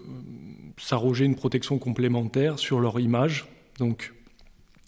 s'arroger 0.78 1.24
une 1.24 1.34
protection 1.34 1.78
complémentaire 1.78 2.58
sur 2.58 2.80
leur 2.80 2.98
image. 3.00 3.46
Donc, 3.78 4.14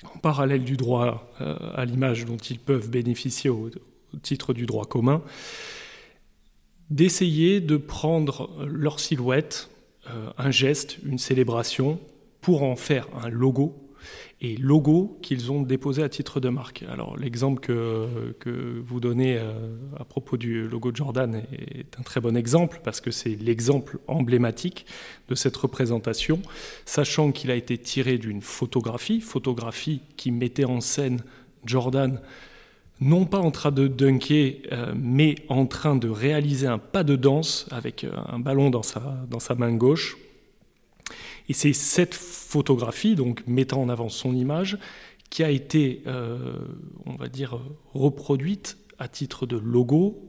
en 0.05 0.19
parallèle 0.19 0.65
du 0.65 0.77
droit 0.77 1.31
euh, 1.41 1.57
à 1.75 1.85
l'image 1.85 2.25
dont 2.25 2.37
ils 2.37 2.59
peuvent 2.59 2.91
bénéficier 2.91 3.51
au, 3.51 3.71
titre 4.23 4.53
du 4.53 4.67
droit 4.67 4.87
commun, 4.87 5.23
d'essayer 6.91 7.61
de 7.61 7.77
prendre 7.77 8.51
leur 8.67 8.99
silhouette, 8.99 9.71
euh, 10.09 10.31
un 10.37 10.51
geste, 10.51 10.99
une 11.05 11.19
célébration, 11.19 12.01
pour 12.41 12.63
en 12.63 12.75
faire 12.75 13.07
un 13.23 13.29
logo 13.29 13.90
et 14.43 14.57
logo 14.57 15.19
qu'ils 15.23 15.53
ont 15.53 15.63
déposé 15.63 16.03
à 16.03 16.09
titre 16.09 16.41
de 16.41 16.49
marque. 16.49 16.85
Alors 16.91 17.17
l'exemple 17.17 17.61
que, 17.61 18.35
que, 18.39 18.83
vous 18.85 18.99
donnez 18.99 19.37
euh, 19.37 19.53
à 19.99 20.05
propos 20.05 20.37
du 20.39 20.67
logo 20.67 20.91
de 20.93 20.97
Jordan 20.97 21.43
est 21.53 21.99
un 21.99 22.03
très 22.03 22.21
bon 22.21 22.37
exemple 22.37 22.81
parce 22.83 23.01
que 23.01 23.11
c'est 23.11 23.37
l'exemple 23.37 23.99
emblématique 24.07 24.87
de 25.29 25.35
cette 25.35 25.57
représentation, 25.57 26.41
sachant 26.87 27.33
qu'il 27.33 27.51
a 27.51 27.55
été 27.55 27.77
tiré 27.77 28.17
d'une 28.17 28.41
photographie, 28.41 29.21
photographie 29.21 30.01
qui 30.17 30.31
mettait 30.31 30.65
en 30.65 30.81
scène 30.81 31.23
Jordan 31.67 32.21
non 33.03 33.25
pas 33.25 33.39
en 33.39 33.51
train 33.51 33.73
de 33.73 33.89
dunker, 33.89 34.61
euh, 34.73 34.93
mais 34.95 35.35
en 35.49 35.67
train 35.67 35.97
de 35.97 36.09
réaliser 36.09 36.67
un 36.67 36.79
pas 36.79 37.03
de 37.03 37.17
danse 37.17 37.67
avec 37.71 38.05
euh, 38.05 38.11
un 38.29 38.39
ballon 38.39 38.71
dans 38.71 38.83
sa, 38.83 39.01
dans 39.29 39.41
sa 39.41 39.55
main 39.55 39.73
gauche 39.73 40.17
et 41.49 41.53
c'est 41.53 41.73
cette 41.73 42.15
photographie, 42.15 43.15
donc 43.15 43.43
mettant 43.47 43.83
en 43.83 43.89
avant 43.89 44.09
son 44.09 44.35
image, 44.35 44.79
qui 45.31 45.45
a 45.45 45.51
été, 45.51 46.03
euh, 46.07 46.55
on 47.07 47.15
va 47.15 47.29
dire, 47.29 47.59
reproduite 47.93 48.79
à 48.99 49.09
titre 49.09 49.47
de 49.47 49.57
logo 49.57 50.27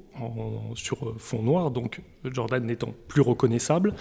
sur 0.75 1.15
fond 1.19 1.41
noir, 1.41 1.71
donc 1.71 2.01
Jordan 2.25 2.63
n'étant 2.65 2.93
plus 3.07 3.21
reconnaissable, 3.21 3.95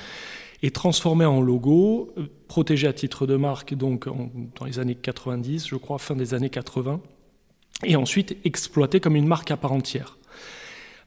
et 0.62 0.70
transformée 0.70 1.24
en 1.24 1.40
logo, 1.40 2.12
protégé 2.48 2.86
à 2.86 2.92
titre 2.92 3.26
de 3.26 3.36
marque 3.36 3.74
donc 3.74 4.08
dans 4.58 4.66
les 4.66 4.78
années 4.78 4.94
90, 4.94 5.68
je 5.68 5.76
crois, 5.76 5.98
fin 5.98 6.14
des 6.14 6.34
années 6.34 6.50
80, 6.50 7.00
et 7.84 7.96
ensuite 7.96 8.36
exploité 8.44 9.00
comme 9.00 9.16
une 9.16 9.26
marque 9.26 9.50
à 9.50 9.56
part 9.56 9.72
entière. 9.72 10.18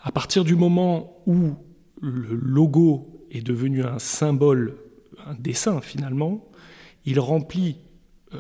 À 0.02 0.12
partir 0.12 0.44
du 0.44 0.56
moment 0.56 1.22
où 1.28 1.54
le 2.02 2.36
logo 2.36 3.26
est 3.32 3.42
devenu 3.42 3.84
un 3.84 4.00
symbole 4.00 4.78
un 5.26 5.34
dessin 5.34 5.82
finalement, 5.82 6.46
il 7.06 7.20
remplit 7.20 7.78
euh, 8.34 8.40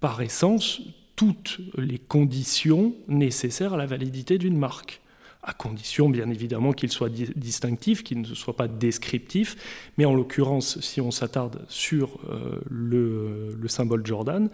par 0.00 0.20
essence 0.20 0.80
toutes 1.14 1.60
les 1.78 1.98
conditions 1.98 2.94
nécessaires 3.08 3.74
à 3.74 3.76
la 3.76 3.86
validité 3.86 4.36
d'une 4.36 4.58
marque, 4.58 5.00
à 5.42 5.54
condition 5.54 6.10
bien 6.10 6.28
évidemment 6.28 6.72
qu'il 6.72 6.90
soit 6.90 7.08
distinctif, 7.08 8.02
qu'il 8.02 8.20
ne 8.20 8.34
soit 8.34 8.56
pas 8.56 8.68
descriptif, 8.68 9.56
mais 9.96 10.04
en 10.04 10.14
l'occurrence, 10.14 10.80
si 10.80 11.00
on 11.00 11.10
s'attarde 11.10 11.64
sur 11.68 12.18
euh, 12.28 12.60
le, 12.68 13.68
symbole 13.68 14.06
Jordan, 14.06 14.50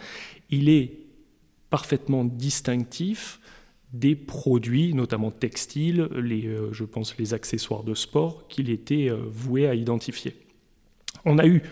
il 0.50 0.68
est 0.68 0.98
parfaitement 1.70 2.24
distinctif 2.24 3.40
des 3.92 4.14
produits, 4.14 4.94
notamment 4.94 5.30
textiles, 5.30 6.08
les, 6.14 6.46
euh, 6.46 6.72
je 6.72 6.84
pense 6.84 7.18
les 7.18 7.34
accessoires 7.34 7.82
de 7.82 7.94
sport, 7.94 8.46
qu'il 8.48 8.70
était 8.70 9.10
voué 9.10 9.66
à 9.66 9.74
identifier. 9.74 10.41
On 11.24 11.38
a 11.38 11.46
eu 11.46 11.62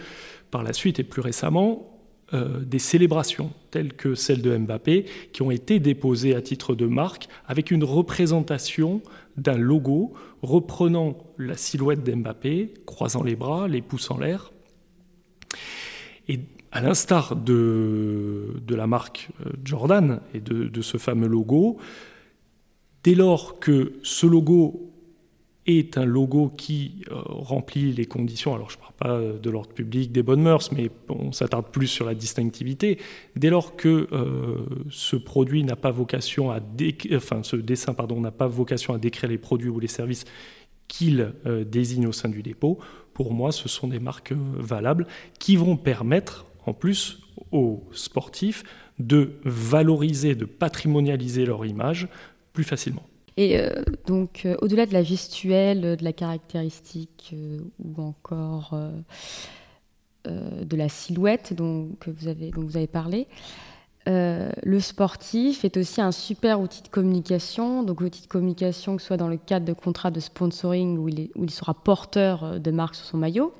par 0.50 0.62
la 0.62 0.72
suite 0.72 0.98
et 0.98 1.04
plus 1.04 1.20
récemment 1.20 1.90
euh, 2.32 2.60
des 2.60 2.78
célébrations 2.78 3.52
telles 3.70 3.92
que 3.92 4.14
celle 4.14 4.42
de 4.42 4.56
Mbappé 4.56 5.04
qui 5.32 5.42
ont 5.42 5.50
été 5.50 5.80
déposées 5.80 6.34
à 6.34 6.42
titre 6.42 6.74
de 6.74 6.86
marque 6.86 7.28
avec 7.46 7.70
une 7.70 7.82
représentation 7.82 9.02
d'un 9.36 9.58
logo 9.58 10.12
reprenant 10.42 11.18
la 11.38 11.56
silhouette 11.56 12.04
d'Mbappé, 12.04 12.74
croisant 12.86 13.22
les 13.22 13.34
bras, 13.34 13.66
les 13.66 13.82
pouces 13.82 14.10
en 14.10 14.18
l'air. 14.18 14.52
Et 16.28 16.40
à 16.70 16.80
l'instar 16.80 17.34
de, 17.34 18.62
la 18.68 18.86
marque 18.86 19.30
euh, 19.44 19.50
Jordan 19.64 20.20
et 20.32 20.40
de 20.40 20.82
ce 20.82 20.98
fameux 20.98 21.26
logo, 21.26 21.78
dès 23.02 23.14
lors 23.14 23.58
que 23.58 23.94
ce 24.02 24.26
logo 24.26 24.89
est 25.78 25.98
un 25.98 26.04
logo 26.04 26.52
qui 26.56 27.04
euh, 27.11 27.14
remplit 27.24 27.92
les 27.92 28.06
conditions, 28.06 28.54
alors 28.54 28.70
je 28.70 28.76
ne 28.76 28.80
parle 28.80 28.92
pas 28.98 29.38
de 29.38 29.50
l'ordre 29.50 29.72
public, 29.72 30.12
des 30.12 30.22
bonnes 30.22 30.42
mœurs, 30.42 30.72
mais 30.72 30.90
on 31.09 31.33
s'attarde 31.33 31.66
plus 31.70 31.87
sur 31.87 32.04
la 32.06 32.14
distinctivité, 32.14 32.98
dès 33.37 33.50
lors 33.50 33.76
que 33.76 34.09
euh, 34.12 34.59
ce 34.90 35.16
produit 35.16 35.64
n'a 35.64 35.76
pas 35.76 35.90
vocation 35.90 36.50
à 36.50 36.61
enfin 37.14 37.42
ce 37.42 37.56
dessin 37.56 37.94
n'a 38.16 38.30
pas 38.30 38.46
vocation 38.46 38.94
à 38.94 38.98
décrire 38.98 39.30
les 39.30 39.38
produits 39.38 39.70
ou 39.70 39.80
les 39.80 39.88
services 39.88 40.24
qu'il 40.88 41.33
euh, 41.46 41.64
désigne 41.64 42.06
au 42.06 42.12
sein 42.12 42.28
du 42.28 42.42
dépôt, 42.42 42.78
pour 43.14 43.33
moi 43.33 43.52
ce 43.52 43.68
sont 43.68 43.88
des 43.88 44.00
marques 44.00 44.33
valables 44.33 45.06
qui 45.38 45.56
vont 45.56 45.76
permettre 45.76 46.46
en 46.66 46.72
plus 46.72 47.20
aux 47.52 47.83
sportifs 47.92 48.64
de 48.98 49.33
valoriser, 49.44 50.35
de 50.35 50.44
patrimonialiser 50.44 51.46
leur 51.46 51.64
image 51.64 52.09
plus 52.52 52.64
facilement. 52.64 53.04
Et 53.40 53.59
euh, 53.59 53.70
donc, 54.07 54.42
euh, 54.44 54.55
au-delà 54.61 54.85
de 54.85 54.92
la 54.92 55.03
gestuelle, 55.03 55.96
de 55.96 56.05
la 56.05 56.12
caractéristique 56.12 57.31
euh, 57.33 57.59
ou 57.83 58.03
encore 58.03 58.79
de 60.26 60.76
la 60.76 60.90
silhouette 60.90 61.55
dont, 61.55 61.88
vous 62.07 62.29
avez, 62.29 62.50
dont 62.50 62.61
vous 62.61 62.76
avez 62.76 62.87
parlé, 62.87 63.26
le 64.07 64.81
sportif 64.81 65.64
est 65.64 65.79
aussi 65.79 66.03
un 66.03 66.12
super 66.12 66.61
outil 66.61 66.83
de 66.83 66.88
communication. 66.88 67.83
Donc, 67.83 68.03
outil 68.03 68.20
de 68.20 68.26
communication, 68.26 68.96
que 68.96 69.03
ce 69.03 69.09
soit 69.09 69.16
dans 69.16 69.29
le 69.29 69.38
cadre 69.38 69.64
de 69.64 69.72
contrats 69.72 70.11
de 70.11 70.20
sponsoring 70.20 70.98
où 70.98 71.09
il, 71.09 71.31
où 71.35 71.44
il 71.44 71.50
sera 71.50 71.72
porteur 71.72 72.61
de 72.61 72.70
marque 72.70 72.96
sur 72.96 73.07
son 73.07 73.16
maillot, 73.16 73.55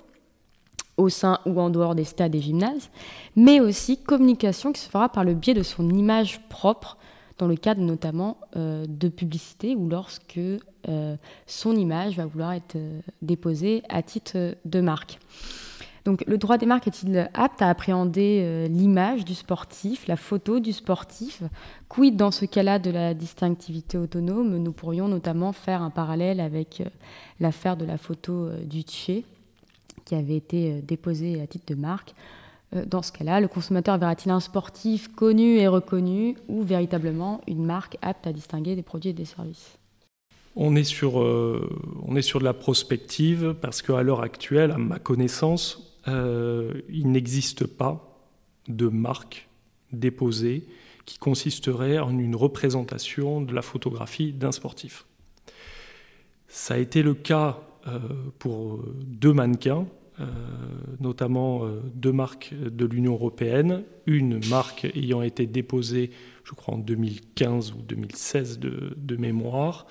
au 0.99 1.09
sein 1.09 1.39
ou 1.47 1.59
en 1.59 1.71
dehors 1.71 1.95
des 1.95 2.05
stades 2.05 2.35
et 2.35 2.43
gymnases, 2.43 2.91
mais 3.35 3.61
aussi 3.61 3.97
communication 3.97 4.73
qui 4.73 4.83
se 4.83 4.91
fera 4.91 5.09
par 5.09 5.25
le 5.25 5.33
biais 5.33 5.55
de 5.55 5.63
son 5.63 5.89
image 5.89 6.47
propre, 6.51 6.99
dans 7.41 7.49
le 7.49 7.57
cadre 7.57 7.81
notamment 7.81 8.37
euh, 8.57 8.85
de 8.87 9.09
publicité 9.09 9.75
ou 9.75 9.89
lorsque 9.89 10.39
euh, 10.89 11.17
son 11.47 11.75
image 11.75 12.17
va 12.17 12.27
vouloir 12.27 12.53
être 12.53 12.77
euh, 12.77 13.01
déposée 13.23 13.83
à 13.89 14.03
titre 14.03 14.55
de 14.67 14.81
marque. 14.81 15.19
Donc 16.05 16.23
le 16.27 16.37
droit 16.37 16.59
des 16.59 16.67
marques 16.67 16.87
est-il 16.87 17.31
apte 17.33 17.63
à 17.63 17.69
appréhender 17.69 18.69
l'image 18.71 19.27
du 19.27 19.35
sportif, 19.35 20.07
la 20.07 20.17
photo 20.17 20.59
du 20.59 20.73
sportif? 20.73 21.43
Quid 21.91 22.17
dans 22.17 22.31
ce 22.31 22.47
cas-là 22.47 22.79
de 22.79 22.91
la 22.91 23.13
distinctivité 23.13 23.99
autonome 23.99 24.57
Nous 24.57 24.73
pourrions 24.73 25.09
notamment 25.09 25.53
faire 25.53 25.83
un 25.83 25.91
parallèle 25.91 26.41
avec 26.41 26.83
l'affaire 27.39 27.77
de 27.77 27.85
la 27.85 27.99
photo 27.99 28.49
du 28.65 28.81
Tché 28.81 29.27
qui 30.11 30.17
avait 30.17 30.37
été 30.37 30.73
euh, 30.73 30.81
déposé 30.83 31.41
à 31.41 31.47
titre 31.47 31.67
de 31.69 31.75
marque. 31.75 32.15
Euh, 32.75 32.85
dans 32.87 33.03
ce 33.03 33.13
cas-là, 33.13 33.41
le 33.41 33.49
consommateur 33.49 33.99
verra-t-il 33.99 34.31
un 34.31 34.41
sportif 34.41 35.09
connu 35.09 35.57
et 35.57 35.69
reconnu 35.69 36.37
ou 36.49 36.63
véritablement 36.63 37.41
une 37.47 37.65
marque 37.65 37.97
apte 38.03 38.27
à 38.27 38.33
distinguer 38.33 38.77
des 38.77 38.83
produits 38.83 39.11
et 39.11 39.15
des 39.15 39.25
services? 39.25 39.79
On 40.57 40.75
est, 40.75 40.85
sur, 40.85 41.21
euh, 41.21 41.69
on 42.07 42.17
est 42.17 42.23
sur 42.23 42.41
de 42.41 42.45
la 42.45 42.53
prospective 42.53 43.55
parce 43.61 43.83
qu'à 43.83 44.03
l'heure 44.03 44.23
actuelle, 44.23 44.73
à 44.73 44.79
ma 44.79 44.99
connaissance, 44.99 45.87
il 46.07 47.13
n'existe 47.13 47.67
pas 47.67 48.19
de 48.67 48.89
marque 48.89 49.49
déposée 49.93 50.67
qui 51.05 51.19
consisterait 51.19 52.01
en 52.01 52.19
une 52.19 52.35
représentation 52.35 53.41
de 53.41 53.55
la 53.55 53.63
photographie 53.63 54.33
d'un 54.33 54.51
sportif. 54.51 55.07
Ça 56.49 56.75
a 56.75 56.79
été 56.79 57.05
le 57.05 57.15
cas 57.15 57.61
pour 58.41 58.83
deux 59.05 59.33
mannequins 59.33 59.87
euh, 59.87 60.00
notamment 61.01 61.65
euh, 61.65 61.81
deux 61.95 62.13
marques 62.13 62.55
de 62.55 62.85
l'Union 62.85 63.13
européenne, 63.15 63.83
une 64.07 64.45
marque 64.49 64.85
ayant 64.95 65.23
été 65.23 65.47
déposée, 65.47 66.11
je 66.45 66.55
crois, 66.55 66.75
en 66.75 66.79
2015 66.79 67.73
ou 67.73 67.83
2016 67.83 68.59
de, 68.59 69.17
mémoire, 69.17 69.87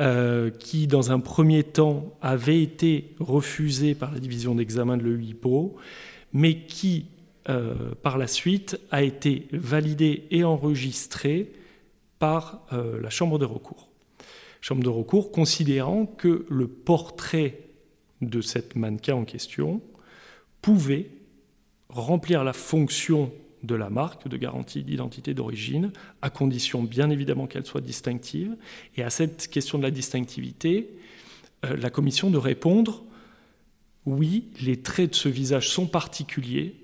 euh, 0.00 0.50
qui, 0.50 0.86
dans 0.86 1.10
un 1.12 1.20
premier 1.20 1.62
temps, 1.64 2.16
avait 2.20 2.62
été 2.62 3.14
refusée 3.20 3.94
par 3.94 4.12
la 4.12 4.18
division 4.18 4.54
d'examen 4.54 4.96
de 4.96 5.02
l'EUIPO, 5.02 5.76
mais 6.32 6.60
qui, 6.66 7.06
par 8.02 8.18
la 8.18 8.26
suite, 8.26 8.78
a 8.90 9.02
été 9.02 9.48
validée 9.52 10.24
et 10.30 10.44
enregistrée 10.44 11.50
par 12.18 12.66
la 12.70 13.08
Chambre 13.08 13.38
de 13.38 13.46
recours. 13.46 13.88
Chambre 14.60 14.82
de 14.82 14.90
recours 14.90 15.32
considérant 15.32 16.04
que 16.04 16.44
le 16.50 16.68
portrait 16.68 17.67
de 18.20 18.40
cette 18.40 18.76
mannequin 18.76 19.14
en 19.14 19.24
question 19.24 19.80
pouvait 20.62 21.10
remplir 21.88 22.44
la 22.44 22.52
fonction 22.52 23.32
de 23.62 23.74
la 23.74 23.90
marque 23.90 24.28
de 24.28 24.36
garantie 24.36 24.84
d'identité 24.84 25.34
d'origine, 25.34 25.92
à 26.22 26.30
condition 26.30 26.82
bien 26.82 27.10
évidemment 27.10 27.46
qu'elle 27.46 27.66
soit 27.66 27.80
distinctive. 27.80 28.56
Et 28.96 29.02
à 29.02 29.10
cette 29.10 29.48
question 29.48 29.78
de 29.78 29.82
la 29.82 29.90
distinctivité, 29.90 30.90
euh, 31.64 31.76
la 31.76 31.90
commission 31.90 32.30
de 32.30 32.38
répondre 32.38 33.04
oui, 34.06 34.48
les 34.62 34.78
traits 34.78 35.10
de 35.10 35.14
ce 35.14 35.28
visage 35.28 35.68
sont 35.68 35.86
particuliers, 35.86 36.74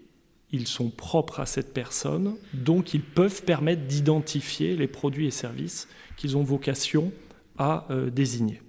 ils 0.53 0.67
sont 0.67 0.91
propres 0.91 1.41
à 1.41 1.47
cette 1.47 1.73
personne, 1.73 2.37
donc 2.53 2.93
ils 2.93 3.03
peuvent 3.03 3.45
permettre 3.45 3.87
d'identifier 3.87 4.77
les 4.77 4.89
produits 4.89 5.27
et 5.27 5.31
services 5.31 5.89
qu'ils 6.17 6.37
ont 6.37 6.43
vocation 6.43 7.13
à 7.57 7.87
euh, 7.91 8.11
désigner. 8.11 8.61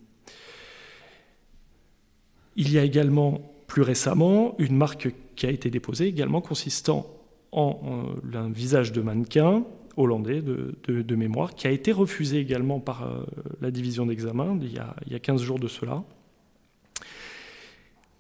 Il 2.56 2.72
y 2.72 2.80
a 2.80 2.84
également, 2.84 3.42
plus 3.68 3.82
récemment, 3.82 4.56
une 4.60 4.76
marque 4.76 5.10
qui 5.36 5.46
a 5.46 5.50
été 5.50 5.70
déposée, 5.70 6.08
également 6.08 6.42
consistant 6.42 7.08
en, 7.52 8.14
un 8.34 8.50
visage 8.50 8.92
de 8.92 9.02
mannequin 9.02 9.64
hollandais 9.98 10.42
de, 10.42 11.16
mémoire, 11.16 11.56
qui 11.56 11.68
a 11.68 11.72
été 11.72 11.92
refusé 11.92 12.40
également 12.40 12.80
par 12.80 13.04
euh, 13.04 13.24
la 13.62 13.72
division 13.72 14.06
d'examen 14.06 14.60
il, 14.62 14.74
y 14.74 15.16
a 15.16 15.20
15 15.20 15.42
jours 15.42 15.60
de 15.60 15.70
cela, 15.70 16.04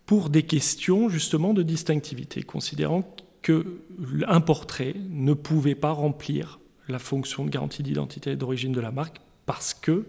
pour 0.06 0.30
des 0.30 0.44
questions 0.44 1.10
justement 1.10 1.54
de 1.54 1.64
distinctivité, 1.64 2.44
considérant 2.44 3.04
qu'un 3.42 4.42
portrait 4.42 4.96
ne 5.10 5.34
pouvait 5.34 5.76
pas 5.76 5.92
remplir 5.92 6.60
la 6.88 7.00
fonction 7.00 7.44
de 7.44 7.50
garantie 7.50 7.84
d'identité 7.84 8.32
et 8.32 8.36
d'origine 8.36 8.72
de 8.72 8.80
la 8.82 8.92
marque 8.92 9.18
parce 9.46 9.74
que 9.74 10.06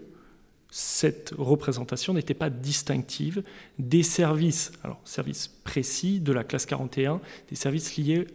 cette 0.79 1.33
représentation 1.35 2.13
n'était 2.13 2.35
pas 2.35 2.51
distinctive 2.51 3.41
des 3.79 4.03
services, 4.03 4.71
alors 4.83 5.01
services 5.05 5.47
précis 5.47 6.19
de 6.19 6.31
la 6.31 6.43
classe 6.43 6.67
41, 6.67 7.19
des 7.49 7.55
services 7.55 7.97
liés 7.97 8.27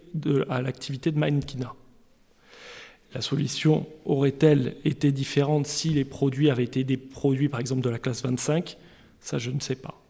à 0.49 0.61
l'activité 0.61 1.13
de 1.13 1.21
mannequinat. 1.21 1.73
La 3.15 3.21
solution 3.21 3.87
aurait-elle 4.05 4.75
été 4.85 5.13
différente 5.13 5.69
si 5.69 5.91
les 5.91 6.05
produits 6.05 6.51
avaient 6.51 6.65
été 6.65 6.83
des 6.83 6.97
produits, 6.97 7.49
par 7.49 7.61
exemple, 7.61 7.83
de 7.83 7.91
la 7.91 8.01
classe 8.01 8.25
25 8.25 8.77
Ça, 9.21 9.39
je 9.39 9.53
ne 9.53 9.61
sais 9.61 9.77
pas. 9.77 10.03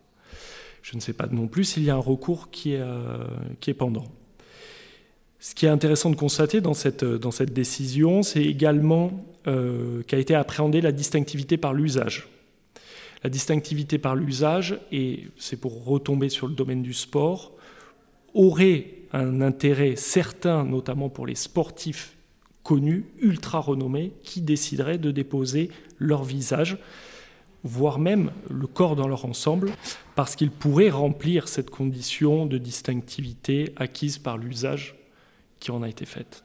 Je 0.81 0.97
ne 0.97 1.03
sais 1.03 1.13
pas 1.13 1.27
non 1.27 1.49
plus 1.49 1.65
s'il 1.65 1.85
y 1.85 1.91
a 1.91 1.97
un 1.97 1.99
recours 1.99 2.51
qui 2.51 2.73
est, 2.73 2.81
euh, 2.81 3.27
qui 3.61 3.69
est 3.69 3.75
pendant. 3.75 4.07
Ce 5.43 5.57
qui 5.57 5.67
est 5.67 5.71
intéressant 5.71 6.09
de 6.09 6.15
constater 6.15 6.61
dans 6.61 6.73
cette, 6.73 7.05
cette 7.33 7.53
décision, 7.53 8.23
c'est 8.23 8.45
également 8.45 9.27
euh, 9.49 10.05
qu'a 10.05 10.19
été 10.19 10.37
appréhendée 10.37 10.81
la 10.81 10.93
distinctivité 10.93 11.57
par 11.57 11.75
l'usage. 11.75 12.29
La 13.25 13.29
distinctivité 13.29 13.99
par 13.99 14.15
l'usage, 14.15 14.79
et 14.93 15.25
c'est 15.37 15.57
pour 15.57 15.85
retomber 15.85 16.29
sur 16.29 16.47
le 16.47 16.55
domaine 16.55 16.81
du 16.81 16.95
sport, 16.95 17.51
aurait 18.35 18.87
un 19.13 19.41
intérêt 19.41 19.97
certain, 19.97 20.63
notamment 20.63 21.09
pour 21.09 21.27
les 21.27 21.35
sportifs 21.35 22.15
connus, 22.63 23.07
ultra 23.19 23.59
renommés, 23.59 24.13
qui 24.23 24.43
décideraient 24.43 24.99
de 24.99 25.11
déposer 25.11 25.71
leur 25.99 26.23
visage, 26.23 26.79
voire 27.65 27.99
même 27.99 28.31
le 28.49 28.69
corps 28.69 28.95
dans 28.95 29.09
leur 29.09 29.25
ensemble, 29.25 29.73
parce 30.15 30.37
qu'ils 30.37 30.53
pourraient 30.53 30.89
remplir 30.89 31.49
cette 31.49 31.71
condition 31.71 32.47
de 32.47 32.59
distinctivité 32.59 33.73
acquise 33.75 34.19
par 34.19 34.39
l'usage 34.39 35.02
qui 35.63 35.71
en 35.71 35.83
a 35.83 35.89
été 35.89 36.05
faite. 36.05 36.45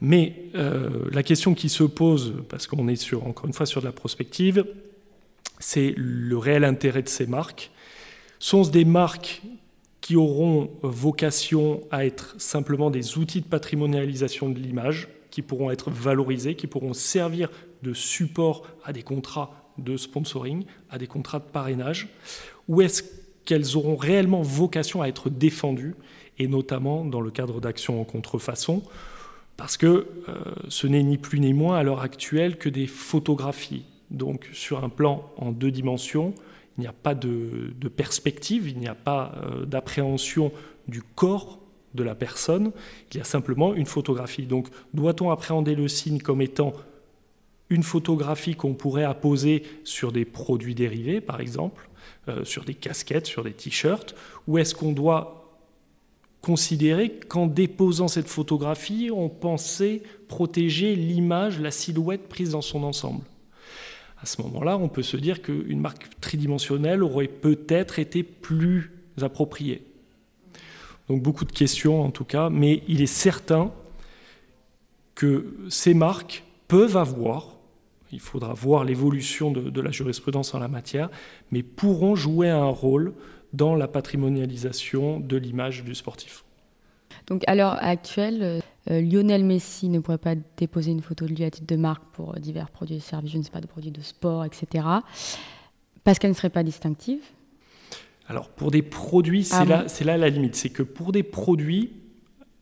Mais 0.00 0.34
euh, 0.54 1.08
la 1.12 1.22
question 1.22 1.54
qui 1.54 1.68
se 1.68 1.84
pose, 1.84 2.34
parce 2.48 2.66
qu'on 2.66 2.88
est 2.88 2.96
sur, 2.96 3.26
encore 3.26 3.46
une 3.46 3.52
fois 3.52 3.66
sur 3.66 3.80
de 3.80 3.86
la 3.86 3.92
prospective, 3.92 4.64
c'est 5.58 5.94
le 5.96 6.36
réel 6.36 6.64
intérêt 6.64 7.02
de 7.02 7.08
ces 7.08 7.26
marques. 7.26 7.70
Sont-ce 8.38 8.70
des 8.70 8.84
marques 8.84 9.42
qui 10.00 10.16
auront 10.16 10.70
vocation 10.82 11.82
à 11.90 12.06
être 12.06 12.34
simplement 12.38 12.90
des 12.90 13.18
outils 13.18 13.42
de 13.42 13.46
patrimonialisation 13.46 14.48
de 14.48 14.58
l'image, 14.58 15.08
qui 15.30 15.42
pourront 15.42 15.70
être 15.70 15.90
valorisés, 15.90 16.56
qui 16.56 16.66
pourront 16.66 16.94
servir 16.94 17.50
de 17.82 17.92
support 17.92 18.66
à 18.84 18.92
des 18.92 19.02
contrats 19.02 19.70
de 19.78 19.96
sponsoring, 19.96 20.64
à 20.90 20.98
des 20.98 21.06
contrats 21.06 21.38
de 21.38 21.44
parrainage, 21.44 22.08
ou 22.66 22.80
est-ce 22.80 23.02
qu'elles 23.44 23.76
auront 23.76 23.96
réellement 23.96 24.42
vocation 24.42 25.02
à 25.02 25.08
être 25.08 25.30
défendues? 25.30 25.94
Et 26.40 26.48
notamment 26.48 27.04
dans 27.04 27.20
le 27.20 27.30
cadre 27.30 27.60
d'actions 27.60 28.00
en 28.00 28.04
contrefaçon, 28.04 28.82
parce 29.58 29.76
que 29.76 29.86
euh, 29.86 30.34
ce 30.68 30.86
n'est 30.86 31.02
ni 31.02 31.18
plus 31.18 31.38
ni 31.38 31.52
moins 31.52 31.76
à 31.76 31.82
l'heure 31.82 32.00
actuelle 32.00 32.56
que 32.56 32.70
des 32.70 32.86
photographies. 32.86 33.84
Donc 34.10 34.48
sur 34.54 34.82
un 34.82 34.88
plan 34.88 35.30
en 35.36 35.52
deux 35.52 35.70
dimensions, 35.70 36.34
il 36.78 36.80
n'y 36.80 36.86
a 36.86 36.94
pas 36.94 37.14
de, 37.14 37.74
perspective, 37.94 38.68
il 38.68 38.78
n'y 38.78 38.88
a 38.88 38.94
pas 38.94 39.34
euh, 39.36 39.66
d'appréhension 39.66 40.50
du 40.88 41.02
corps 41.02 41.58
de 41.92 42.02
la 42.02 42.14
personne, 42.14 42.72
il 43.12 43.18
y 43.18 43.20
a 43.20 43.24
simplement 43.24 43.74
une 43.74 43.84
photographie. 43.84 44.46
Donc 44.46 44.68
doit-on 44.94 45.30
appréhender 45.30 45.74
le 45.74 45.88
signe 45.88 46.20
comme 46.20 46.40
étant 46.40 46.72
une 47.68 47.82
photographie 47.82 48.54
qu'on 48.54 48.72
pourrait 48.72 49.04
apposer 49.04 49.62
sur 49.84 50.10
des 50.10 50.24
produits 50.24 50.74
dérivés, 50.74 51.20
par 51.20 51.40
exemple, 51.40 51.90
euh, 52.28 52.44
sur 52.44 52.64
des 52.64 52.74
casquettes, 52.74 53.26
sur 53.26 53.44
des 53.44 53.52
t-shirts, 53.52 54.14
ou 54.46 54.56
est-ce 54.56 54.74
qu'on 54.74 54.92
doit 54.92 55.39
considérer 56.42 57.10
qu'en 57.28 57.46
déposant 57.46 58.08
cette 58.08 58.28
photographie, 58.28 59.10
on 59.12 59.28
pensait 59.28 60.02
protéger 60.28 60.96
l'image, 60.96 61.60
la 61.60 61.70
silhouette 61.70 62.28
prise 62.28 62.50
dans 62.50 62.62
son 62.62 62.82
ensemble. 62.82 63.24
À 64.22 64.26
ce 64.26 64.42
moment-là, 64.42 64.76
on 64.76 64.88
peut 64.88 65.02
se 65.02 65.16
dire 65.16 65.42
qu'une 65.42 65.80
marque 65.80 66.08
tridimensionnelle 66.20 67.02
aurait 67.02 67.28
peut-être 67.28 67.98
été 67.98 68.22
plus 68.22 68.92
appropriée. 69.20 69.82
Donc 71.08 71.22
beaucoup 71.22 71.44
de 71.44 71.52
questions 71.52 72.02
en 72.02 72.10
tout 72.10 72.24
cas, 72.24 72.50
mais 72.50 72.82
il 72.86 73.02
est 73.02 73.06
certain 73.06 73.72
que 75.14 75.56
ces 75.68 75.92
marques 75.92 76.44
peuvent 76.68 76.96
avoir, 76.96 77.56
il 78.12 78.20
faudra 78.20 78.54
voir 78.54 78.84
l'évolution 78.84 79.50
de, 79.50 79.80
la 79.80 79.90
jurisprudence 79.90 80.54
en 80.54 80.58
la 80.58 80.68
matière, 80.68 81.10
mais 81.50 81.62
pourront 81.62 82.14
jouer 82.14 82.48
un 82.48 82.66
rôle 82.66 83.12
dans 83.52 83.74
la 83.74 83.88
patrimonialisation 83.88 85.20
de 85.20 85.36
l'image 85.36 85.84
du 85.84 85.94
sportif. 85.94 86.44
Donc 87.26 87.42
à 87.46 87.54
l'heure 87.54 87.76
actuelle, 87.82 88.62
euh, 88.90 89.00
Lionel 89.00 89.44
Messi 89.44 89.88
ne 89.88 89.98
pourrait 89.98 90.18
pas 90.18 90.34
déposer 90.56 90.90
une 90.90 91.02
photo 91.02 91.26
de 91.26 91.34
lui 91.34 91.44
à 91.44 91.50
titre 91.50 91.66
de 91.66 91.76
marque 91.76 92.04
pour 92.12 92.34
divers 92.34 92.70
produits 92.70 92.96
et 92.96 93.00
services, 93.00 93.32
je 93.32 93.38
ne 93.38 93.42
sais 93.42 93.50
pas, 93.50 93.60
de 93.60 93.66
produits 93.66 93.90
de 93.90 94.00
sport, 94.00 94.44
etc., 94.44 94.84
parce 96.02 96.18
qu'elle 96.18 96.30
ne 96.30 96.36
serait 96.36 96.50
pas 96.50 96.62
distinctive 96.62 97.20
Alors 98.26 98.48
pour 98.48 98.70
des 98.70 98.82
produits, 98.82 99.44
c'est 99.44 99.54
Ah 99.54 99.64
là, 99.64 99.82
bon 99.82 99.88
c'est 99.88 100.04
là 100.04 100.16
la 100.16 100.30
limite. 100.30 100.56
C'est 100.56 100.70
que 100.70 100.82
pour 100.82 101.12
des 101.12 101.22
produits, 101.22 101.92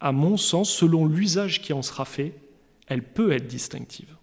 à 0.01 0.13
mon 0.13 0.37
sens, 0.37 0.71
selon 0.71 1.07
l'usage 1.07 1.63
qui 1.63 1.73
en 1.73 1.83
sera 1.83 2.05
fait, 2.05 2.35
elle 2.89 3.03
peut 3.03 3.33
être 3.33 3.47
distinctive. 3.47 4.17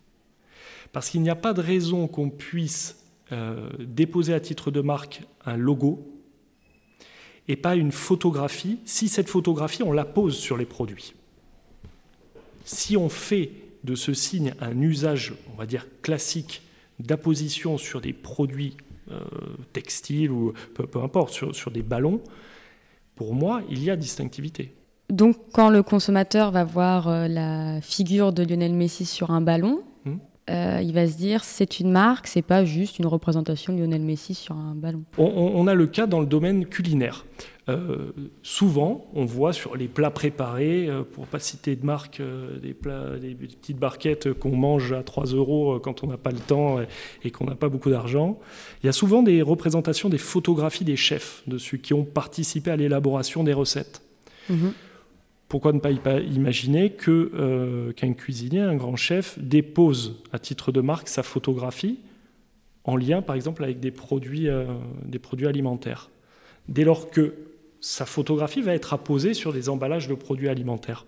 Parce 0.91 1.09
qu'il 1.09 1.21
n'y 1.21 1.29
a 1.29 1.35
pas 1.35 1.53
de 1.53 1.61
raison 1.61 2.07
qu'on 2.07 2.29
puisse 2.29 3.03
euh, 3.31 3.69
déposer 3.79 4.33
à 4.33 4.39
titre 4.39 4.69
de 4.69 4.81
marque 4.81 5.23
un 5.45 5.57
logo 5.57 6.14
et 7.47 7.55
pas 7.55 7.75
une 7.75 7.91
photographie 7.91 8.79
si 8.85 9.07
cette 9.07 9.29
photographie, 9.29 9.83
on 9.83 9.91
la 9.91 10.05
pose 10.05 10.35
sur 10.35 10.57
les 10.57 10.65
produits. 10.65 11.13
Si 12.65 12.97
on 12.97 13.09
fait 13.09 13.51
de 13.83 13.95
ce 13.95 14.13
signe 14.13 14.53
un 14.59 14.81
usage, 14.81 15.33
on 15.53 15.57
va 15.57 15.65
dire, 15.65 15.87
classique 16.01 16.63
d'apposition 16.99 17.77
sur 17.77 18.01
des 18.01 18.13
produits 18.13 18.75
euh, 19.11 19.19
textiles 19.73 20.31
ou 20.31 20.53
peu, 20.73 20.99
importe, 20.99 21.53
sur, 21.53 21.71
des 21.71 21.83
ballons, 21.83 22.21
pour 23.15 23.35
moi, 23.35 23.61
il 23.69 23.83
y 23.83 23.91
a 23.91 23.95
distinctivité. 23.95 24.73
Donc, 25.09 25.37
quand 25.53 25.69
le 25.69 25.83
consommateur 25.83 26.51
va 26.51 26.63
voir 26.63 27.07
euh, 27.07 27.27
la 27.27 27.79
figure 27.81 28.33
de 28.33 28.43
Lionel 28.43 28.73
Messi 28.73 29.05
sur 29.05 29.29
un 29.29 29.41
ballon. 29.41 29.83
Euh, 30.49 30.79
il 30.83 30.93
va 30.93 31.07
se 31.07 31.17
dire 31.17 31.43
c'est 31.43 31.79
une 31.79 31.91
marque, 31.91 32.27
c'est 32.27 32.43
pas 32.43 32.65
juste 32.65 32.99
une 32.99 33.07
représentation 33.07 33.73
de 33.73 33.79
Lionel 33.79 34.01
Messi 34.01 34.35
sur 34.35 34.55
un 34.55 34.75
ballon. 34.75 35.03
On, 35.17 35.65
a 35.65 35.73
le 35.73 35.87
cas 35.87 36.05
dans 36.05 36.19
le 36.19 36.27
domaine 36.27 36.67
culinaire. 36.67 37.25
Euh, 37.67 38.11
souvent, 38.43 39.07
on 39.15 39.25
voit 39.25 39.51
sur 39.51 39.75
les 39.75 39.87
plats 39.87 40.11
préparés, 40.11 40.87
euh, 40.87 41.01
pour 41.01 41.25
pas 41.25 41.39
citer 41.39 41.75
de 41.75 41.83
marque, 41.83 42.19
euh, 42.19 42.59
des, 42.59 42.75
plats, 42.75 43.17
des 43.19 43.33
petites 43.33 43.79
barquettes 43.79 44.33
qu'on 44.33 44.55
mange 44.55 44.91
à 44.91 45.01
3 45.01 45.25
euros 45.27 45.79
quand 45.79 46.03
on 46.03 46.07
n'a 46.07 46.17
pas 46.17 46.29
le 46.29 46.37
temps 46.37 46.79
et, 46.79 46.87
et 47.23 47.31
qu'on 47.31 47.45
n'a 47.45 47.55
pas 47.55 47.69
beaucoup 47.69 47.89
d'argent. 47.89 48.37
Il 48.83 48.85
y 48.85 48.89
a 48.89 48.93
souvent 48.93 49.23
des 49.23 49.41
représentations, 49.41 50.09
des 50.09 50.19
photographies 50.19 50.85
des 50.85 50.95
chefs 50.95 51.41
dessus 51.47 51.79
qui 51.79 51.95
ont 51.95 52.05
participé 52.05 52.69
à 52.69 52.75
l'élaboration 52.75 53.43
des 53.43 53.53
recettes. 53.53 54.03
Mhm. 54.49 54.73
Pourquoi 55.47 55.73
ne 55.73 55.79
pas 55.79 55.91
imaginer 55.91 56.91
que, 56.91 57.31
euh, 57.35 57.91
qu'un 57.93 58.13
cuisinier, 58.13 58.61
un 58.61 58.75
grand 58.75 58.95
chef, 58.95 59.37
dépose 59.39 60.23
à 60.31 60.39
titre 60.39 60.71
de 60.71 60.81
marque 60.81 61.07
sa 61.07 61.23
photographie 61.23 61.99
en 62.83 62.97
lien, 62.97 63.21
par 63.21 63.35
exemple, 63.35 63.63
avec 63.63 63.79
des 63.79 63.91
produits, 63.91 64.47
euh, 64.47 64.65
des 65.03 65.19
produits 65.19 65.47
alimentaires 65.47 66.09
Dès 66.67 66.83
lors 66.83 67.11
que 67.11 67.35
sa 67.79 68.05
photographie 68.05 68.61
va 68.61 68.73
être 68.73 68.93
apposée 68.93 69.35
sur 69.35 69.53
des 69.53 69.69
emballages 69.69 70.07
de 70.07 70.15
produits 70.15 70.49
alimentaires. 70.49 71.05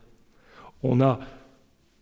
On 0.84 1.02
a 1.02 1.20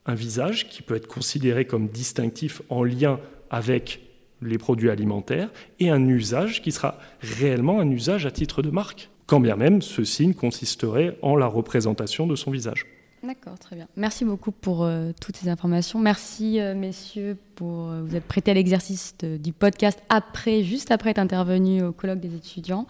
un 0.06 0.16
visage 0.16 0.70
qui 0.70 0.82
peut 0.82 0.96
être 0.96 1.08
considéré 1.08 1.66
comme 1.66 1.88
distinctif 1.88 2.62
en 2.70 2.84
lien 2.84 3.20
avec 3.50 4.02
les 4.42 4.58
produits 4.58 4.90
alimentaires 4.90 5.50
et 5.80 5.90
un 5.90 6.06
usage 6.08 6.62
qui 6.62 6.72
sera 6.72 7.00
réellement 7.22 7.80
un 7.80 7.90
usage 7.90 8.26
à 8.26 8.32
titre 8.32 8.62
de 8.62 8.70
marque, 8.70 9.10
quand 9.28 9.40
bien 9.40 9.56
même 9.56 9.82
ce 9.82 10.04
signe 10.04 10.34
consisterait 10.34 11.18
en 11.22 11.36
la 11.36 11.48
représentation 11.48 12.28
de 12.28 12.36
son 12.36 12.52
visage. 12.52 12.86
D'accord, 13.24 13.58
très 13.58 13.76
bien. 13.76 13.88
Merci 13.98 14.24
beaucoup 14.24 14.52
pour 14.52 14.84
euh, 14.84 15.12
toutes 15.20 15.36
ces 15.36 15.50
informations. 15.50 15.98
Merci, 15.98 16.60
euh, 16.60 16.76
messieurs, 16.76 17.36
pour 17.56 17.90
euh, 17.90 18.04
vous 18.06 18.16
être 18.16 18.26
prêtés 18.26 18.52
à 18.52 18.54
l'exercice 18.54 19.16
de- 19.18 19.38
du 19.38 19.52
podcast 19.52 20.00
après, 20.10 20.64
juste 20.64 20.92
après 20.92 21.10
être 21.10 21.18
intervenu 21.18 21.82
au 21.82 21.92
colloque 21.92 22.20
des 22.20 22.36
étudiants. 22.36 22.86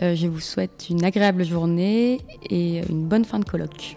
Euh, 0.00 0.14
je 0.14 0.26
vous 0.26 0.40
souhaite 0.40 0.86
une 0.88 1.04
agréable 1.04 1.44
journée 1.44 2.22
et 2.48 2.78
une 2.88 3.04
bonne 3.06 3.26
fin 3.26 3.38
de 3.38 3.44
colloque. 3.44 3.96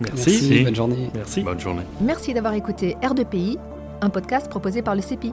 Merci. 0.00 0.30
Merci. 0.30 0.64
bonne 0.64 0.74
journée. 0.74 1.10
Merci. 1.14 1.42
Bonne 1.42 1.60
journée. 1.60 1.82
Merci 2.00 2.34
d'avoir 2.34 2.54
écouté 2.54 2.96
R2PI, 3.00 3.56
un 4.00 4.10
podcast 4.10 4.48
proposé 4.48 4.82
par 4.82 4.96
le 4.96 5.02
CEPI. 5.02 5.32